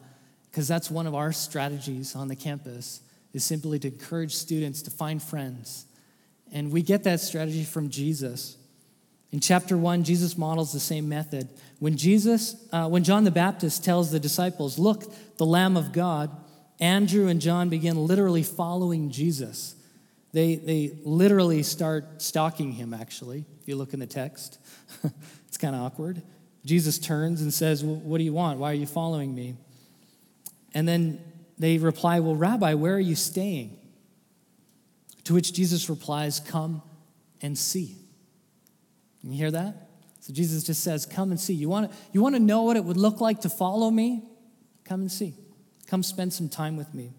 because 0.50 0.68
that's 0.68 0.90
one 0.90 1.08
of 1.08 1.16
our 1.16 1.32
strategies 1.32 2.16
on 2.16 2.28
the 2.28 2.36
campus, 2.36 3.02
is 3.34 3.44
simply 3.44 3.80
to 3.80 3.88
encourage 3.88 4.36
students 4.36 4.82
to 4.84 4.92
find 4.92 5.22
friends. 5.22 5.86
And 6.52 6.72
we 6.72 6.82
get 6.82 7.04
that 7.04 7.20
strategy 7.20 7.64
from 7.64 7.90
Jesus. 7.90 8.58
In 9.32 9.40
chapter 9.40 9.76
one, 9.76 10.04
Jesus 10.04 10.38
models 10.38 10.72
the 10.72 10.80
same 10.80 11.10
method. 11.10 11.50
When 11.80 11.98
Jesus, 11.98 12.56
uh, 12.72 12.88
when 12.88 13.04
John 13.04 13.24
the 13.24 13.32
Baptist 13.32 13.84
tells 13.84 14.12
the 14.12 14.20
disciples, 14.20 14.78
"Look, 14.78 15.12
the 15.38 15.46
Lamb 15.46 15.76
of 15.76 15.92
God," 15.92 16.30
Andrew 16.80 17.28
and 17.28 17.42
John 17.42 17.70
begin 17.70 17.98
literally 17.98 18.44
following 18.44 19.10
Jesus. 19.10 19.76
They, 20.32 20.56
they 20.56 20.98
literally 21.04 21.64
start 21.64 22.22
stalking 22.22 22.74
him, 22.74 22.94
actually, 22.94 23.46
if 23.62 23.68
you 23.68 23.76
look 23.76 23.94
in 23.94 24.00
the 24.00 24.08
text. 24.08 24.58
it's 25.48 25.58
kind 25.58 25.76
of 25.76 25.82
awkward. 25.82 26.22
Jesus 26.66 26.98
turns 26.98 27.42
and 27.42 27.54
says, 27.54 27.84
well, 27.84 27.96
What 27.96 28.18
do 28.18 28.24
you 28.24 28.34
want? 28.34 28.60
Why 28.60 28.72
are 28.72 28.76
you 28.76 28.86
following 28.86 29.34
me? 29.34 29.56
And 30.74 30.88
then 30.88 31.22
they 31.58 31.78
reply, 31.78 32.20
Well, 32.20 32.36
Rabbi, 32.36 32.74
where 32.74 32.96
are 32.96 33.00
you 33.00 33.16
staying? 33.16 33.78
To 35.26 35.34
which 35.34 35.54
Jesus 35.54 35.90
replies, 35.90 36.40
Come 36.40 36.82
and 37.42 37.58
see. 37.58 37.98
You 39.24 39.38
hear 39.38 39.52
that? 39.52 39.90
So 40.20 40.34
Jesus 40.34 40.64
just 40.64 40.84
says, 40.84 41.06
Come 41.06 41.32
and 41.32 41.40
see. 41.40 41.54
You 41.54 41.70
want 41.70 41.92
to, 41.92 41.98
you 42.12 42.22
want 42.22 42.36
to 42.36 42.40
know 42.40 42.64
what 42.64 42.78
it 42.78 42.84
would 42.84 42.98
look 42.98 43.22
like 43.22 43.42
to 43.42 43.50
follow 43.50 43.92
me? 43.92 44.24
Come 44.86 45.02
and 45.02 45.12
see. 45.12 45.36
Come 45.88 46.04
spend 46.04 46.34
some 46.34 46.50
time 46.50 46.76
with 46.76 46.94
me. 46.94 47.12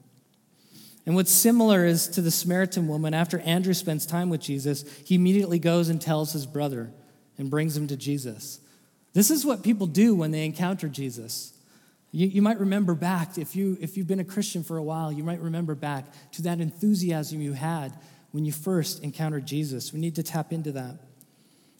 And 1.06 1.14
what's 1.14 1.32
similar 1.32 1.84
is 1.84 2.08
to 2.08 2.22
the 2.22 2.30
Samaritan 2.30 2.88
woman, 2.88 3.12
after 3.12 3.40
Andrew 3.40 3.74
spends 3.74 4.06
time 4.06 4.30
with 4.30 4.40
Jesus, 4.40 4.84
he 5.04 5.16
immediately 5.16 5.58
goes 5.58 5.90
and 5.90 6.00
tells 6.00 6.32
his 6.32 6.46
brother 6.46 6.90
and 7.36 7.50
brings 7.50 7.76
him 7.76 7.86
to 7.88 7.96
Jesus. 7.96 8.60
This 9.14 9.30
is 9.30 9.46
what 9.46 9.62
people 9.62 9.86
do 9.86 10.14
when 10.14 10.32
they 10.32 10.44
encounter 10.44 10.88
Jesus. 10.88 11.54
You, 12.10 12.26
you 12.26 12.42
might 12.42 12.60
remember 12.60 12.94
back, 12.94 13.38
if, 13.38 13.56
you, 13.56 13.78
if 13.80 13.96
you've 13.96 14.06
been 14.06 14.20
a 14.20 14.24
Christian 14.24 14.62
for 14.62 14.76
a 14.76 14.82
while, 14.82 15.10
you 15.10 15.24
might 15.24 15.40
remember 15.40 15.74
back 15.74 16.04
to 16.32 16.42
that 16.42 16.60
enthusiasm 16.60 17.40
you 17.40 17.54
had 17.54 17.92
when 18.32 18.44
you 18.44 18.52
first 18.52 19.02
encountered 19.02 19.46
Jesus. 19.46 19.92
We 19.92 20.00
need 20.00 20.16
to 20.16 20.22
tap 20.22 20.52
into 20.52 20.72
that. 20.72 20.96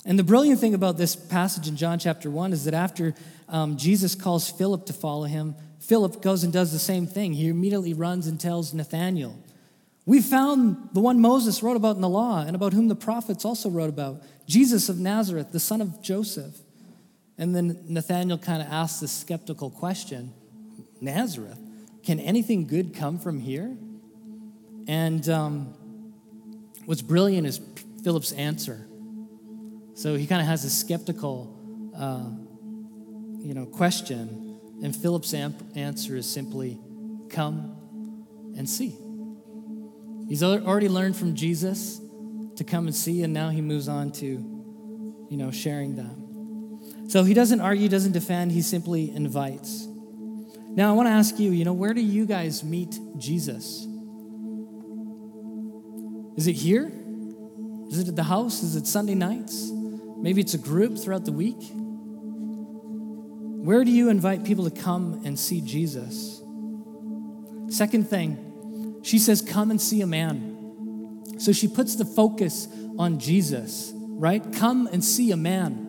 And 0.05 0.18
the 0.18 0.25
brilliant 0.25 0.61
thing 0.61 0.75
about 0.75 0.97
this 0.97 1.16
passage 1.16 1.66
in 1.66 1.77
John 1.77 1.99
chapter 1.99 2.31
1 2.31 2.53
is 2.53 2.64
that 2.64 2.75
after 2.75 3.14
um, 3.49 3.77
Jesus 3.77 4.14
calls 4.14 4.51
Philip 4.51 4.87
to 4.87 4.92
follow 4.92 5.25
him, 5.25 5.57
Philip 5.81 6.23
goes 6.23 6.44
and 6.44 6.53
does 6.53 6.73
the 6.73 6.79
same 6.79 7.07
thing. 7.07 7.33
He 7.33 7.49
immediately 7.49 7.94
runs 7.94 8.27
and 8.27 8.38
tells 8.38 8.73
Nathanael, 8.75 9.38
We 10.07 10.20
found 10.20 10.90
the 10.92 11.01
one 11.01 11.20
Moses 11.20 11.62
wrote 11.62 11.77
about 11.77 11.97
in 11.97 12.03
the 12.03 12.09
law 12.09 12.40
and 12.40 12.55
about 12.55 12.73
whom 12.73 12.88
the 12.88 12.94
prophets 12.94 13.44
also 13.44 13.70
wrote 13.70 13.88
about, 13.88 14.23
Jesus 14.47 14.88
of 14.88 14.99
Nazareth, 14.99 15.53
the 15.53 15.61
son 15.61 15.81
of 15.81 16.03
Joseph. 16.03 16.61
And 17.37 17.55
then 17.55 17.85
Nathanael 17.88 18.38
kind 18.38 18.62
of 18.62 18.68
asks 18.68 19.01
this 19.01 19.12
skeptical 19.12 19.70
question 19.70 20.33
Nazareth, 21.01 21.59
can 22.03 22.20
anything 22.20 22.66
good 22.66 22.94
come 22.94 23.18
from 23.18 23.40
here? 23.40 23.77
And 24.87 25.29
um, 25.29 25.75
what's 26.85 27.03
brilliant 27.03 27.47
is 27.47 27.61
Philip's 28.03 28.33
answer. 28.33 28.87
So 29.94 30.16
he 30.16 30.27
kind 30.27 30.40
of 30.40 30.47
has 30.49 30.64
a 30.64 30.70
skeptical, 30.70 31.90
uh, 31.97 32.31
you 33.38 33.55
know, 33.55 33.64
question, 33.64 34.59
and 34.83 34.94
Philip's 34.94 35.33
answer 35.33 36.16
is 36.16 36.29
simply, 36.29 36.79
"Come 37.31 38.25
and 38.57 38.68
see." 38.68 38.97
He's 40.29 40.42
already 40.42 40.88
learned 40.88 41.16
from 41.16 41.35
Jesus 41.35 42.01
to 42.57 42.64
come 42.64 42.87
and 42.87 42.94
see, 42.94 43.23
and 43.23 43.33
now 43.33 43.51
he 43.51 43.61
moves 43.61 43.88
on 43.88 44.11
to, 44.12 44.27
you 44.27 45.37
know, 45.37 45.51
sharing 45.51 45.97
that. 45.97 46.23
So 47.14 47.22
he 47.22 47.33
doesn't 47.33 47.61
argue, 47.61 47.88
doesn't 47.88 48.11
defend, 48.11 48.50
he 48.50 48.61
simply 48.61 49.14
invites. 49.14 49.87
Now 50.70 50.90
I 50.90 50.94
want 50.94 51.07
to 51.07 51.12
ask 51.12 51.38
you, 51.38 51.53
you 51.53 51.64
know, 51.64 51.72
where 51.72 51.94
do 51.94 52.00
you 52.00 52.27
guys 52.27 52.64
meet 52.64 52.98
Jesus? 53.18 53.87
Is 56.37 56.48
it 56.48 56.55
here? 56.55 56.90
Is 57.88 58.00
it 58.00 58.09
at 58.09 58.16
the 58.16 58.24
house? 58.24 58.64
Is 58.64 58.74
it 58.74 58.88
Sunday 58.88 59.14
nights? 59.14 59.70
Maybe 59.70 60.40
it's 60.40 60.55
a 60.55 60.59
group 60.59 60.98
throughout 60.98 61.24
the 61.24 61.31
week. 61.31 61.70
Where 63.62 63.85
do 63.85 63.92
you 63.92 64.09
invite 64.09 64.42
people 64.42 64.68
to 64.68 64.83
come 64.83 65.22
and 65.24 65.38
see 65.38 65.61
Jesus? 65.61 66.42
Second 67.68 68.11
thing, 68.11 68.98
she 69.05 69.20
says, 69.20 69.40
Come 69.40 69.70
and 69.70 69.81
see 69.81 70.00
a 70.00 70.07
man. 70.09 71.38
So 71.38 71.53
she 71.53 71.68
puts 71.68 71.94
the 71.94 72.07
focus 72.07 72.66
on 72.98 73.20
Jesus, 73.20 73.92
right? 73.94 74.42
Come 74.55 74.88
and 74.88 75.05
see 75.05 75.31
a 75.31 75.37
man. 75.37 75.84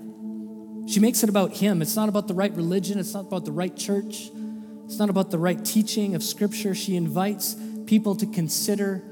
She 0.87 0.99
makes 0.99 1.23
it 1.23 1.29
about 1.29 1.51
him. 1.53 1.81
It's 1.81 1.95
not 1.95 2.09
about 2.09 2.27
the 2.27 2.33
right 2.33 2.53
religion, 2.53 2.99
it's 2.99 3.13
not 3.13 3.25
about 3.25 3.45
the 3.45 3.51
right 3.51 3.75
church, 3.75 4.29
it's 4.85 4.99
not 4.99 5.09
about 5.09 5.31
the 5.31 5.39
right 5.39 5.63
teaching 5.63 6.15
of 6.15 6.23
Scripture. 6.23 6.75
She 6.75 6.95
invites 6.95 7.55
people 7.85 8.15
to 8.17 8.25
consider 8.27 9.03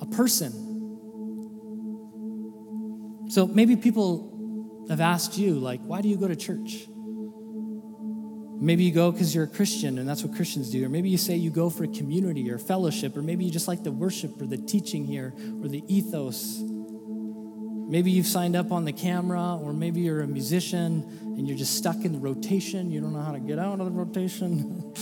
a 0.00 0.06
person. 0.06 0.52
So 3.30 3.46
maybe 3.46 3.76
people 3.76 4.86
have 4.88 5.00
asked 5.02 5.36
you, 5.36 5.54
like, 5.54 5.82
why 5.82 6.00
do 6.00 6.08
you 6.08 6.16
go 6.16 6.28
to 6.28 6.36
church? 6.36 6.86
Maybe 8.60 8.84
you 8.84 8.92
go 8.92 9.12
because 9.12 9.34
you're 9.34 9.44
a 9.44 9.48
Christian 9.48 9.98
and 9.98 10.08
that's 10.08 10.24
what 10.24 10.34
Christians 10.34 10.70
do. 10.70 10.84
Or 10.84 10.88
maybe 10.88 11.08
you 11.10 11.18
say 11.18 11.36
you 11.36 11.50
go 11.50 11.70
for 11.70 11.84
a 11.84 11.88
community 11.88 12.50
or 12.50 12.58
fellowship, 12.58 13.16
or 13.16 13.22
maybe 13.22 13.44
you 13.44 13.52
just 13.52 13.68
like 13.68 13.84
the 13.84 13.92
worship 13.92 14.40
or 14.40 14.46
the 14.46 14.56
teaching 14.56 15.04
here 15.04 15.34
or 15.62 15.68
the 15.68 15.84
ethos. 15.86 16.60
Maybe 17.88 18.10
you've 18.10 18.26
signed 18.26 18.54
up 18.54 18.70
on 18.70 18.84
the 18.84 18.92
camera, 18.92 19.56
or 19.56 19.72
maybe 19.72 20.02
you're 20.02 20.20
a 20.20 20.26
musician 20.26 21.02
and 21.22 21.48
you're 21.48 21.56
just 21.56 21.74
stuck 21.74 22.04
in 22.04 22.12
the 22.12 22.18
rotation. 22.18 22.90
You 22.90 23.00
don't 23.00 23.14
know 23.14 23.22
how 23.22 23.32
to 23.32 23.40
get 23.40 23.58
out 23.58 23.80
of 23.80 23.86
the 23.86 23.92
rotation. 23.92 24.92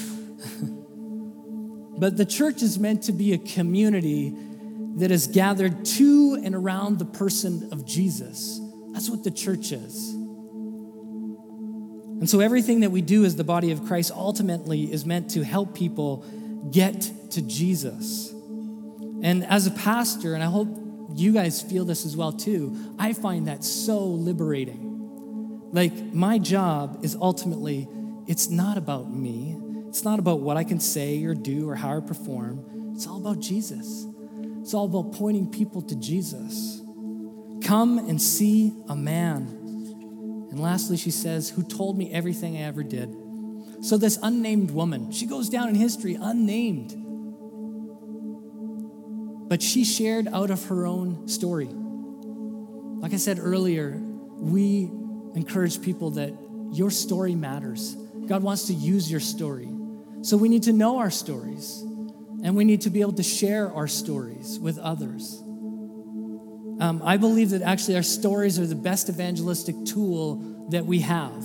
but 1.99 2.17
the 2.17 2.25
church 2.25 2.63
is 2.63 2.79
meant 2.79 3.03
to 3.05 3.13
be 3.13 3.33
a 3.33 3.39
community 3.39 4.37
that 4.99 5.11
is 5.11 5.27
gathered 5.27 5.85
to 5.85 6.41
and 6.45 6.55
around 6.55 7.01
the 7.01 7.05
person 7.05 7.71
of 7.73 7.85
Jesus. 7.85 8.61
That's 8.93 9.11
what 9.11 9.25
the 9.25 9.33
church 9.33 9.73
is. 9.73 10.15
And 12.21 12.31
so 12.31 12.39
everything 12.39 12.81
that 12.81 12.91
we 12.91 13.03
do 13.03 13.25
as 13.25 13.35
the 13.35 13.45
body 13.45 13.73
of 13.73 13.85
Christ 13.85 14.13
ultimately 14.15 14.93
is 14.93 15.05
meant 15.05 15.31
to 15.31 15.43
help 15.43 15.75
people 15.75 16.25
get 16.71 17.11
to 17.31 17.43
Jesus. 17.43 18.33
And 19.23 19.45
as 19.45 19.67
a 19.67 19.73
pastor, 19.73 20.35
and 20.35 20.43
I 20.43 20.47
hope 20.47 20.86
you 21.19 21.33
guys 21.33 21.63
feel 21.63 21.85
this 21.85 22.05
as 22.05 22.17
well 22.17 22.33
too, 22.33 22.95
I 22.99 23.13
find 23.13 23.49
that 23.49 23.65
so 23.65 24.05
liberating. 24.05 25.71
Like 25.73 26.15
my 26.15 26.39
job 26.39 27.01
is 27.03 27.17
ultimately, 27.17 27.89
it's 28.27 28.49
not 28.51 28.77
about 28.77 29.11
me. 29.13 29.57
It's 29.89 30.05
not 30.05 30.19
about 30.19 30.41
what 30.41 30.57
I 30.57 30.65
can 30.65 30.81
say 30.81 31.25
or 31.25 31.35
do 31.35 31.69
or 31.69 31.75
how 31.75 31.97
I 31.97 32.01
perform. 32.01 32.93
It's 32.95 33.07
all 33.07 33.19
about 33.19 33.41
Jesus. 33.41 34.07
It's 34.61 34.75
all 34.75 34.87
about 34.87 35.13
pointing 35.13 35.51
people 35.51 35.81
to 35.83 35.97
Jesus. 35.97 36.83
Come 37.63 37.99
and 37.99 38.21
see 38.21 38.75
a 38.89 38.97
man. 38.97 39.47
And 40.51 40.61
lastly, 40.61 40.97
she 40.97 41.11
says, 41.11 41.51
Who 41.51 41.63
told 41.63 41.97
me 41.97 42.13
everything 42.13 42.57
I 42.57 42.63
ever 42.63 42.83
did. 42.83 43.15
So, 43.81 43.97
this 43.97 44.19
unnamed 44.23 44.71
woman, 44.71 45.13
she 45.13 45.27
goes 45.27 45.49
down 45.49 45.69
in 45.69 45.75
history 45.75 46.17
unnamed. 46.21 46.95
But 49.49 49.63
she 49.63 49.85
shared 49.85 50.29
out 50.29 50.51
of 50.51 50.65
her 50.67 50.87
own 50.87 51.29
story. 51.29 51.69
Like 51.69 53.13
I 53.13 53.17
said 53.17 53.39
earlier, 53.41 54.01
we 54.39 54.91
encourage 55.35 55.81
people 55.83 56.11
that 56.13 56.33
your 56.73 56.91
story 56.91 57.35
matters. 57.35 57.95
God 58.27 58.43
wants 58.43 58.67
to 58.67 58.75
use 58.75 59.11
your 59.11 59.21
story. 59.21 59.69
So, 60.23 60.37
we 60.37 60.49
need 60.49 60.65
to 60.65 60.73
know 60.73 60.99
our 60.99 61.11
stories 61.11 61.83
and 62.43 62.57
we 62.57 62.65
need 62.65 62.83
to 62.83 62.91
be 62.91 63.01
able 63.01 63.13
to 63.13 63.23
share 63.23 63.73
our 63.73 63.87
stories 63.87 64.59
with 64.59 64.79
others. 64.79 65.41
Um, 66.79 67.01
I 67.05 67.17
believe 67.17 67.51
that 67.51 67.63
actually 67.63 67.97
our 67.97 68.03
stories 68.03 68.59
are 68.59 68.67
the 68.67 68.75
best 68.75 69.09
evangelistic 69.09 69.75
tool 69.87 70.69
that 70.71 70.85
we 70.85 71.01
have. 71.01 71.45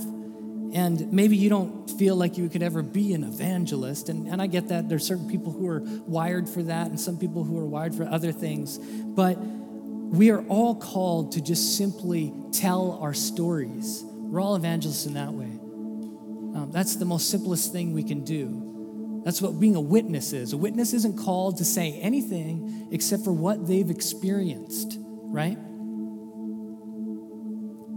And 0.73 1.11
maybe 1.11 1.35
you 1.35 1.49
don't 1.49 1.89
feel 1.89 2.15
like 2.15 2.37
you 2.37 2.47
could 2.49 2.63
ever 2.63 2.81
be 2.81 3.13
an 3.13 3.23
evangelist. 3.23 4.09
And, 4.09 4.27
and 4.27 4.41
I 4.41 4.47
get 4.47 4.69
that. 4.69 4.87
There's 4.87 5.05
certain 5.05 5.29
people 5.29 5.51
who 5.51 5.67
are 5.67 5.81
wired 5.81 6.47
for 6.47 6.63
that 6.63 6.87
and 6.87 6.99
some 6.99 7.17
people 7.17 7.43
who 7.43 7.59
are 7.59 7.65
wired 7.65 7.93
for 7.93 8.05
other 8.05 8.31
things. 8.31 8.77
But 8.77 9.37
we 9.37 10.29
are 10.31 10.41
all 10.47 10.75
called 10.75 11.33
to 11.33 11.41
just 11.41 11.77
simply 11.77 12.33
tell 12.51 12.99
our 13.01 13.13
stories. 13.13 14.03
We're 14.05 14.41
all 14.41 14.55
evangelists 14.55 15.05
in 15.05 15.15
that 15.15 15.33
way. 15.33 15.45
Um, 15.45 16.69
that's 16.71 16.95
the 16.95 17.05
most 17.05 17.29
simplest 17.29 17.71
thing 17.71 17.93
we 17.93 18.03
can 18.03 18.23
do. 18.23 19.21
That's 19.25 19.41
what 19.41 19.59
being 19.59 19.75
a 19.75 19.81
witness 19.81 20.33
is. 20.33 20.53
A 20.53 20.57
witness 20.57 20.93
isn't 20.93 21.17
called 21.17 21.57
to 21.57 21.65
say 21.65 21.99
anything 22.01 22.89
except 22.91 23.23
for 23.23 23.31
what 23.31 23.67
they've 23.67 23.89
experienced 23.89 24.97
right? 25.31 25.57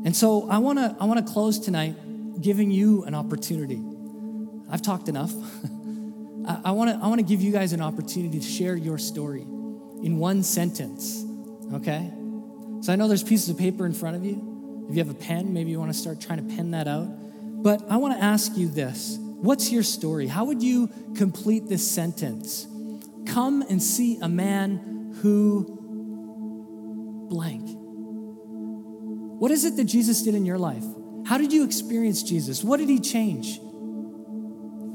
And 0.05 0.15
so 0.15 0.49
I 0.49 0.59
want 0.59 0.79
to 0.79 0.97
I 1.01 1.05
want 1.07 1.27
to 1.27 1.33
close 1.33 1.59
tonight 1.59 1.97
giving 2.41 2.71
you 2.71 3.05
an 3.05 3.15
opportunity. 3.15 3.83
I've 4.71 4.83
talked 4.83 5.09
enough. 5.09 5.33
I 6.47 6.73
want 6.73 6.91
to 6.91 6.99
I 7.03 7.09
want 7.09 7.21
to 7.21 7.27
give 7.27 7.41
you 7.41 7.53
guys 7.53 7.73
an 7.73 7.81
opportunity 7.81 8.39
to 8.39 8.45
share 8.45 8.77
your 8.77 8.99
story 8.99 9.43
in 9.43 10.19
one 10.19 10.43
sentence. 10.43 11.25
Okay? 11.73 12.13
So 12.81 12.93
I 12.93 12.97
know 12.97 13.09
there's 13.09 13.23
pieces 13.23 13.49
of 13.49 13.57
paper 13.57 13.87
in 13.87 13.95
front 13.95 14.17
of 14.17 14.25
you. 14.25 14.87
If 14.89 14.97
you 14.97 15.03
have 15.03 15.11
a 15.11 15.19
pen, 15.19 15.55
maybe 15.55 15.71
you 15.71 15.79
want 15.79 15.93
to 15.93 15.99
start 15.99 16.21
trying 16.21 16.47
to 16.47 16.55
pen 16.55 16.73
that 16.73 16.87
out. 16.87 17.09
But 17.63 17.83
I 17.89 17.97
want 17.97 18.19
to 18.19 18.23
ask 18.23 18.57
you 18.57 18.69
this. 18.69 19.17
What's 19.19 19.73
your 19.73 19.83
story? 19.83 20.27
How 20.27 20.45
would 20.45 20.63
you 20.63 20.91
complete 21.17 21.67
this 21.69 21.91
sentence? 21.91 22.67
Come 23.27 23.63
and 23.63 23.83
see 23.83 24.19
a 24.21 24.29
man 24.29 25.17
who 25.23 25.65
blank. 27.31 27.71
What 29.41 29.51
is 29.51 29.65
it 29.65 29.77
that 29.77 29.85
Jesus 29.85 30.23
did 30.23 30.35
in 30.35 30.45
your 30.45 30.59
life? 30.59 30.85
How 31.27 31.39
did 31.39 31.53
you 31.53 31.65
experience 31.65 32.23
Jesus? 32.23 32.63
What 32.63 32.79
did 32.79 32.89
he 32.89 33.01
change? 33.01 33.59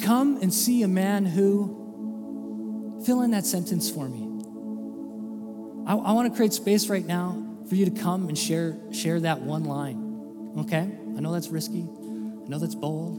Come 0.03 0.39
and 0.41 0.53
see 0.53 0.83
a 0.83 0.87
man 0.87 1.25
who 1.25 3.01
fill 3.05 3.21
in 3.21 3.31
that 3.31 3.45
sentence 3.45 3.89
for 3.89 4.07
me. 4.07 4.27
I, 5.87 5.95
I 5.95 6.11
want 6.11 6.31
to 6.31 6.35
create 6.35 6.53
space 6.53 6.87
right 6.87 7.05
now 7.05 7.43
for 7.67 7.75
you 7.75 7.85
to 7.85 7.91
come 7.91 8.27
and 8.27 8.37
share, 8.37 8.77
share 8.91 9.19
that 9.21 9.41
one 9.41 9.63
line. 9.63 10.53
Okay? 10.59 10.89
I 11.17 11.19
know 11.19 11.31
that's 11.31 11.49
risky. 11.49 11.81
I 11.81 12.47
know 12.47 12.59
that's 12.59 12.75
bold. 12.75 13.17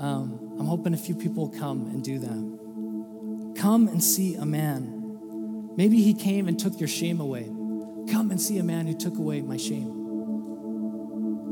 Um, 0.00 0.56
I'm 0.58 0.66
hoping 0.66 0.94
a 0.94 0.98
few 0.98 1.16
people 1.16 1.48
will 1.48 1.58
come 1.58 1.86
and 1.86 2.02
do 2.02 2.18
that. 2.18 3.60
Come 3.60 3.88
and 3.88 4.02
see 4.02 4.34
a 4.36 4.44
man. 4.44 5.74
Maybe 5.76 6.02
he 6.02 6.14
came 6.14 6.48
and 6.48 6.58
took 6.58 6.78
your 6.78 6.88
shame 6.88 7.20
away. 7.20 7.44
Come 8.10 8.30
and 8.30 8.40
see 8.40 8.58
a 8.58 8.62
man 8.62 8.86
who 8.86 8.94
took 8.94 9.18
away 9.18 9.40
my 9.40 9.56
shame. 9.56 9.95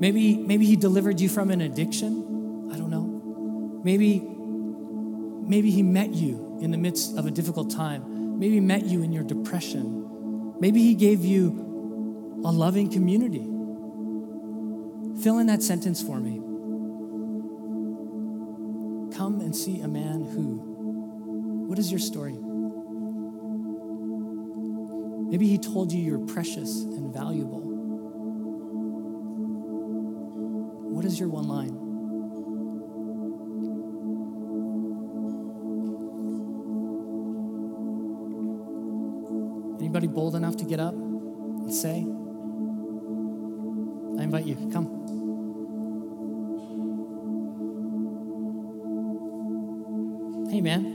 Maybe, 0.05 0.37
maybe 0.37 0.67
he 0.67 0.77
delivered 0.77 1.19
you 1.19 1.31
from 1.31 1.51
an 1.51 1.63
addiction. 1.63 2.69
I 2.71 2.77
don't 2.77 2.91
know. 2.91 3.81
Maybe, 3.83 4.21
maybe 4.21 5.71
he 5.71 5.83
met 5.83 6.13
you 6.13 6.59
in 6.61 6.71
the 6.73 6.77
midst 6.77 7.17
of 7.17 7.25
a 7.25 7.31
difficult 7.31 7.71
time. 7.71 8.39
Maybe 8.39 8.61
met 8.61 8.85
you 8.85 9.03
in 9.03 9.15
your 9.15 9.25
depression. 9.25 10.61
Maybe 10.61 10.83
he 10.83 10.93
gave 10.93 11.25
you 11.25 12.43
a 12.45 12.53
loving 12.53 12.91
community. 12.91 13.47
Fill 15.23 15.39
in 15.39 15.47
that 15.47 15.63
sentence 15.63 16.03
for 16.03 16.21
me. 16.21 16.37
Come 19.17 19.41
and 19.41 19.57
see 19.57 19.81
a 19.81 19.89
man 19.89 20.23
who. 20.23 21.65
What 21.67 21.79
is 21.79 21.91
your 21.91 22.01
story? 22.01 22.37
Maybe 25.31 25.49
he 25.49 25.57
told 25.57 25.93
you 25.93 26.03
you're 26.03 26.27
precious 26.27 26.83
and 26.83 27.11
valuable. 27.11 27.64
What 31.05 31.13
is 31.13 31.21
your 31.21 31.29
one 31.29 31.49
line? 31.49 31.77
Anybody 39.81 40.07
bold 40.07 40.35
enough 40.35 40.57
to 40.57 40.65
get 40.65 40.81
up 40.81 40.95
and 40.95 41.75
say? 41.75 42.07
I 44.19 44.23
invite 44.23 44.47
you, 44.47 44.55
come. 44.73 44.87
Hey, 50.51 50.63
man. 50.63 50.87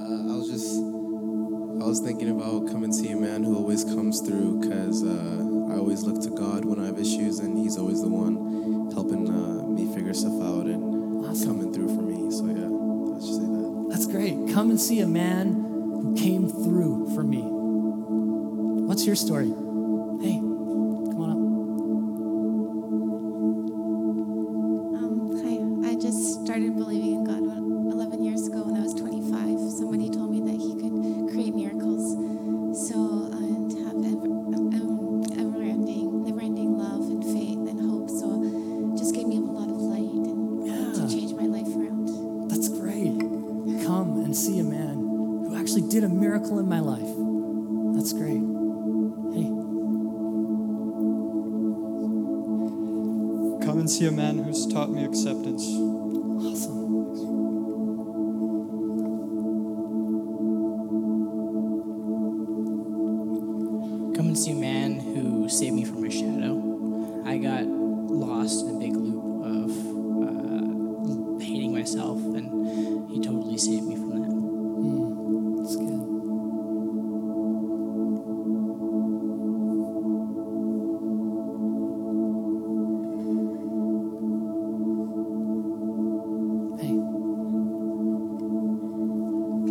Uh, 0.00 0.32
I 0.32 0.36
was 0.36 0.48
just, 0.50 0.74
I 1.80 1.86
was 1.86 2.00
thinking 2.00 2.30
about 2.30 2.66
come 2.66 2.82
and 2.82 2.92
see 2.92 3.12
a 3.12 3.16
man 3.16 3.44
who 3.44 3.54
always 3.54 3.84
comes 3.84 4.20
through 4.20 4.62
because 4.62 5.04
uh, 5.04 5.49
I 5.70 5.78
always 5.78 6.02
look 6.02 6.20
to 6.22 6.30
God 6.30 6.64
when 6.64 6.80
I 6.80 6.86
have 6.86 6.98
issues 6.98 7.38
and 7.38 7.56
He's 7.56 7.76
always 7.78 8.02
the 8.02 8.08
one 8.08 8.90
helping 8.92 9.28
uh, 9.30 9.66
me 9.66 9.92
figure 9.94 10.12
stuff 10.12 10.34
out 10.42 10.66
and 10.66 11.24
Awesome. 11.26 11.48
coming 11.60 11.72
through 11.72 11.94
for 11.94 12.02
me. 12.02 12.30
So 12.32 12.46
yeah, 12.46 12.66
let's 12.66 13.26
just 13.26 13.38
say 13.40 13.46
that. 13.46 13.86
That's 13.90 14.06
great. 14.06 14.34
Come 14.52 14.70
and 14.70 14.80
see 14.80 15.00
a 15.00 15.06
man 15.06 15.52
who 15.54 16.14
came 16.16 16.48
through 16.48 17.14
for 17.14 17.22
me. 17.22 17.42
What's 18.86 19.06
your 19.06 19.16
story? 19.16 19.52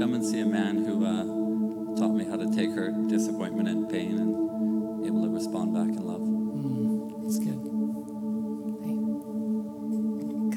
Come 0.09 0.15
and 0.15 0.25
see 0.25 0.39
a 0.39 0.45
man 0.47 0.77
who 0.85 1.05
uh, 1.05 1.23
taught 1.95 2.15
me 2.15 2.25
how 2.25 2.35
to 2.35 2.49
take 2.49 2.71
her 2.71 2.89
disappointment, 3.07 3.69
and 3.69 3.87
pain 3.87 4.17
and 4.17 5.05
able 5.05 5.21
to 5.21 5.29
respond 5.29 5.71
back 5.75 5.83
in 5.95 6.03
love. 6.03 6.21
mm, 6.21 7.21
that's 7.21 7.37
good. 7.37 7.59
Hey, 8.81 8.97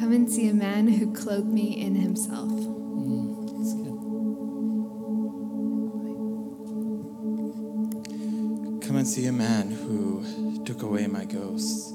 Come 0.01 0.13
and 0.15 0.31
see 0.33 0.49
a 0.49 0.55
man 0.55 0.89
who 0.89 1.13
clothed 1.13 1.53
me 1.53 1.79
in 1.79 1.97
himself. 1.97 2.49
mm, 2.51 3.47
that's 3.59 3.75
good. 3.75 3.93
Come 8.89 8.97
and 8.97 9.07
see 9.07 9.27
a 9.27 9.33
man 9.33 9.71
who 9.71 10.65
took 10.65 10.83
away 10.83 11.07
my 11.09 11.27
ghosts. 11.27 11.93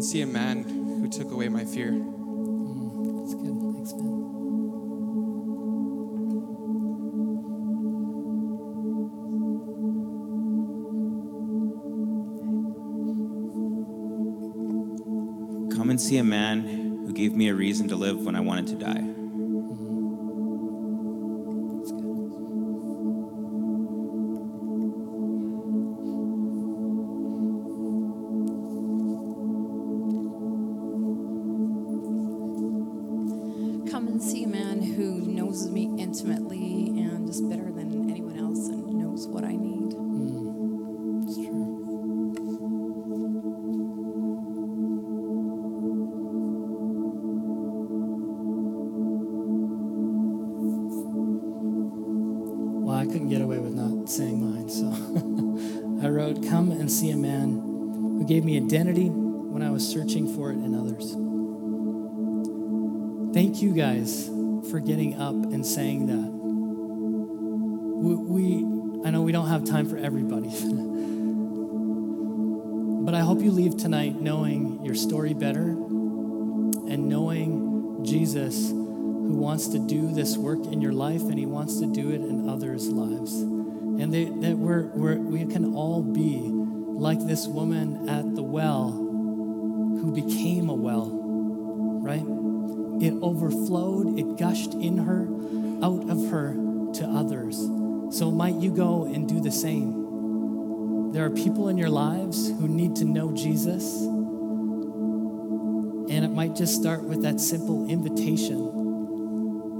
Come 0.00 0.04
and 0.04 0.10
see 0.12 0.22
a 0.22 0.26
man 0.26 0.62
who 0.64 1.10
took 1.10 1.30
away 1.30 1.50
my 1.50 1.62
fear. 1.62 1.90
Mm, 1.90 3.18
that's 3.18 3.34
good. 3.34 3.60
Thanks, 3.74 3.92
man. 3.92 4.16
Come 15.76 15.90
and 15.90 16.00
see 16.00 16.16
a 16.16 16.24
man 16.24 16.62
who 17.04 17.12
gave 17.12 17.34
me 17.34 17.50
a 17.50 17.54
reason 17.54 17.86
to 17.88 17.96
live 17.96 18.24
when 18.24 18.34
I 18.34 18.40
wanted 18.40 18.68
to 18.68 18.76
die. 18.76 19.19
We 68.00 68.64
I 69.04 69.10
know 69.10 69.22
we 69.22 69.32
don't 69.32 69.48
have 69.48 69.64
time 69.64 69.88
for 69.88 69.96
everybody. 69.96 70.48
but 73.04 73.14
I 73.14 73.20
hope 73.20 73.40
you 73.40 73.50
leave 73.50 73.76
tonight 73.76 74.20
knowing 74.20 74.84
your 74.84 74.94
story 74.94 75.32
better 75.32 75.62
and 75.62 77.08
knowing 77.08 78.04
Jesus 78.04 78.68
who 78.68 79.36
wants 79.36 79.68
to 79.68 79.78
do 79.78 80.12
this 80.12 80.36
work 80.36 80.66
in 80.66 80.80
your 80.80 80.92
life 80.92 81.22
and 81.22 81.38
he 81.38 81.46
wants 81.46 81.78
to 81.80 81.86
do 81.86 82.10
it 82.10 82.20
in 82.20 82.48
others' 82.48 82.88
lives. 82.88 83.34
And 83.34 84.12
they, 84.12 84.24
that 84.24 84.56
we're, 84.56 84.86
we're, 84.94 85.16
we 85.16 85.46
can 85.46 85.74
all 85.74 86.02
be 86.02 86.40
like 86.42 87.26
this 87.26 87.46
woman 87.46 88.08
at 88.08 88.34
the 88.34 88.42
well 88.42 88.90
who 88.90 90.12
became 90.14 90.68
a 90.68 90.74
well, 90.74 91.10
right? 92.02 92.24
It 93.02 93.14
overflowed, 93.22 94.18
it 94.18 94.36
gushed 94.36 94.74
in 94.74 94.98
her, 94.98 95.22
out 95.82 96.10
of 96.10 96.30
her 96.30 96.54
to 96.94 97.06
others. 97.06 97.79
So 98.10 98.30
might 98.30 98.56
you 98.56 98.70
go 98.74 99.04
and 99.04 99.28
do 99.28 99.40
the 99.40 99.52
same? 99.52 101.12
There 101.12 101.24
are 101.24 101.30
people 101.30 101.68
in 101.68 101.78
your 101.78 101.90
lives 101.90 102.48
who 102.48 102.68
need 102.68 102.96
to 102.96 103.04
know 103.04 103.32
Jesus. 103.32 104.02
And 106.10 106.24
it 106.24 106.30
might 106.30 106.56
just 106.56 106.74
start 106.74 107.04
with 107.04 107.22
that 107.22 107.40
simple 107.40 107.88
invitation. 107.88 108.58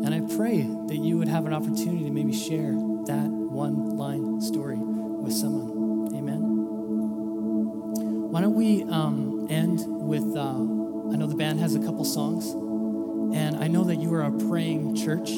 And 0.05 0.15
I 0.15 0.21
pray 0.37 0.63
that 0.63 0.97
you 0.97 1.19
would 1.19 1.29
have 1.29 1.45
an 1.47 1.53
opportunity 1.53 2.05
to 2.05 2.11
maybe 2.11 2.33
share 2.33 2.73
that 3.07 3.29
one 3.29 3.97
line 3.97 4.41
story 4.41 4.79
with 4.79 5.33
someone. 5.33 6.15
Amen. 6.17 6.41
Why 8.31 8.41
don't 8.41 8.55
we 8.55 8.85
um, 8.85 9.49
end 9.51 9.85
with, 9.87 10.37
uh, 10.37 10.55
I 11.13 11.17
know 11.17 11.27
the 11.27 11.35
band 11.35 11.59
has 11.61 11.75
a 11.75 11.81
couple 11.81 12.05
songs, 12.05 12.53
and 13.37 13.57
I 13.57 13.67
know 13.67 13.85
that 13.85 13.97
you 13.97 14.15
are 14.15 14.23
a 14.23 14.33
praying 14.49 14.95
church. 14.97 15.31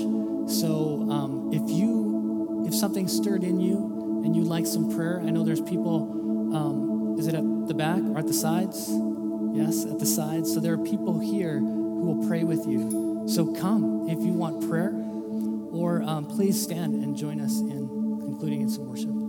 So 0.47 1.07
um, 1.11 1.51
if 1.53 1.62
you, 1.70 2.01
if 2.66 2.74
something 2.74 3.08
stirred 3.08 3.44
in 3.44 3.60
you 3.60 4.22
and 4.24 4.34
you'd 4.36 4.46
like 4.46 4.66
some 4.66 4.94
prayer, 4.94 5.20
I 5.20 5.30
know 5.30 5.44
there's 5.44 5.60
people, 5.60 6.54
um, 6.54 7.16
is 7.18 7.26
it 7.26 7.34
at 7.34 7.44
the 7.66 7.74
back 7.74 8.02
or 8.02 8.18
at 8.18 8.26
the 8.26 8.34
sides? 8.34 8.88
Yes, 9.52 9.84
at 9.84 9.98
the 9.98 10.06
sides. 10.06 10.52
So 10.52 10.60
there 10.60 10.72
are 10.74 10.78
people 10.78 11.18
here 11.18 11.58
who 11.58 12.04
will 12.04 12.26
pray 12.26 12.44
with 12.44 12.66
you. 12.66 13.24
So 13.28 13.54
come 13.54 14.08
if 14.08 14.18
you 14.18 14.32
want 14.32 14.68
prayer, 14.68 14.92
or 15.72 16.02
um, 16.02 16.26
please 16.26 16.60
stand 16.60 16.94
and 16.94 17.16
join 17.16 17.40
us 17.40 17.60
in 17.60 17.88
concluding 18.20 18.62
in 18.62 18.68
some 18.68 18.86
worship. 18.86 19.22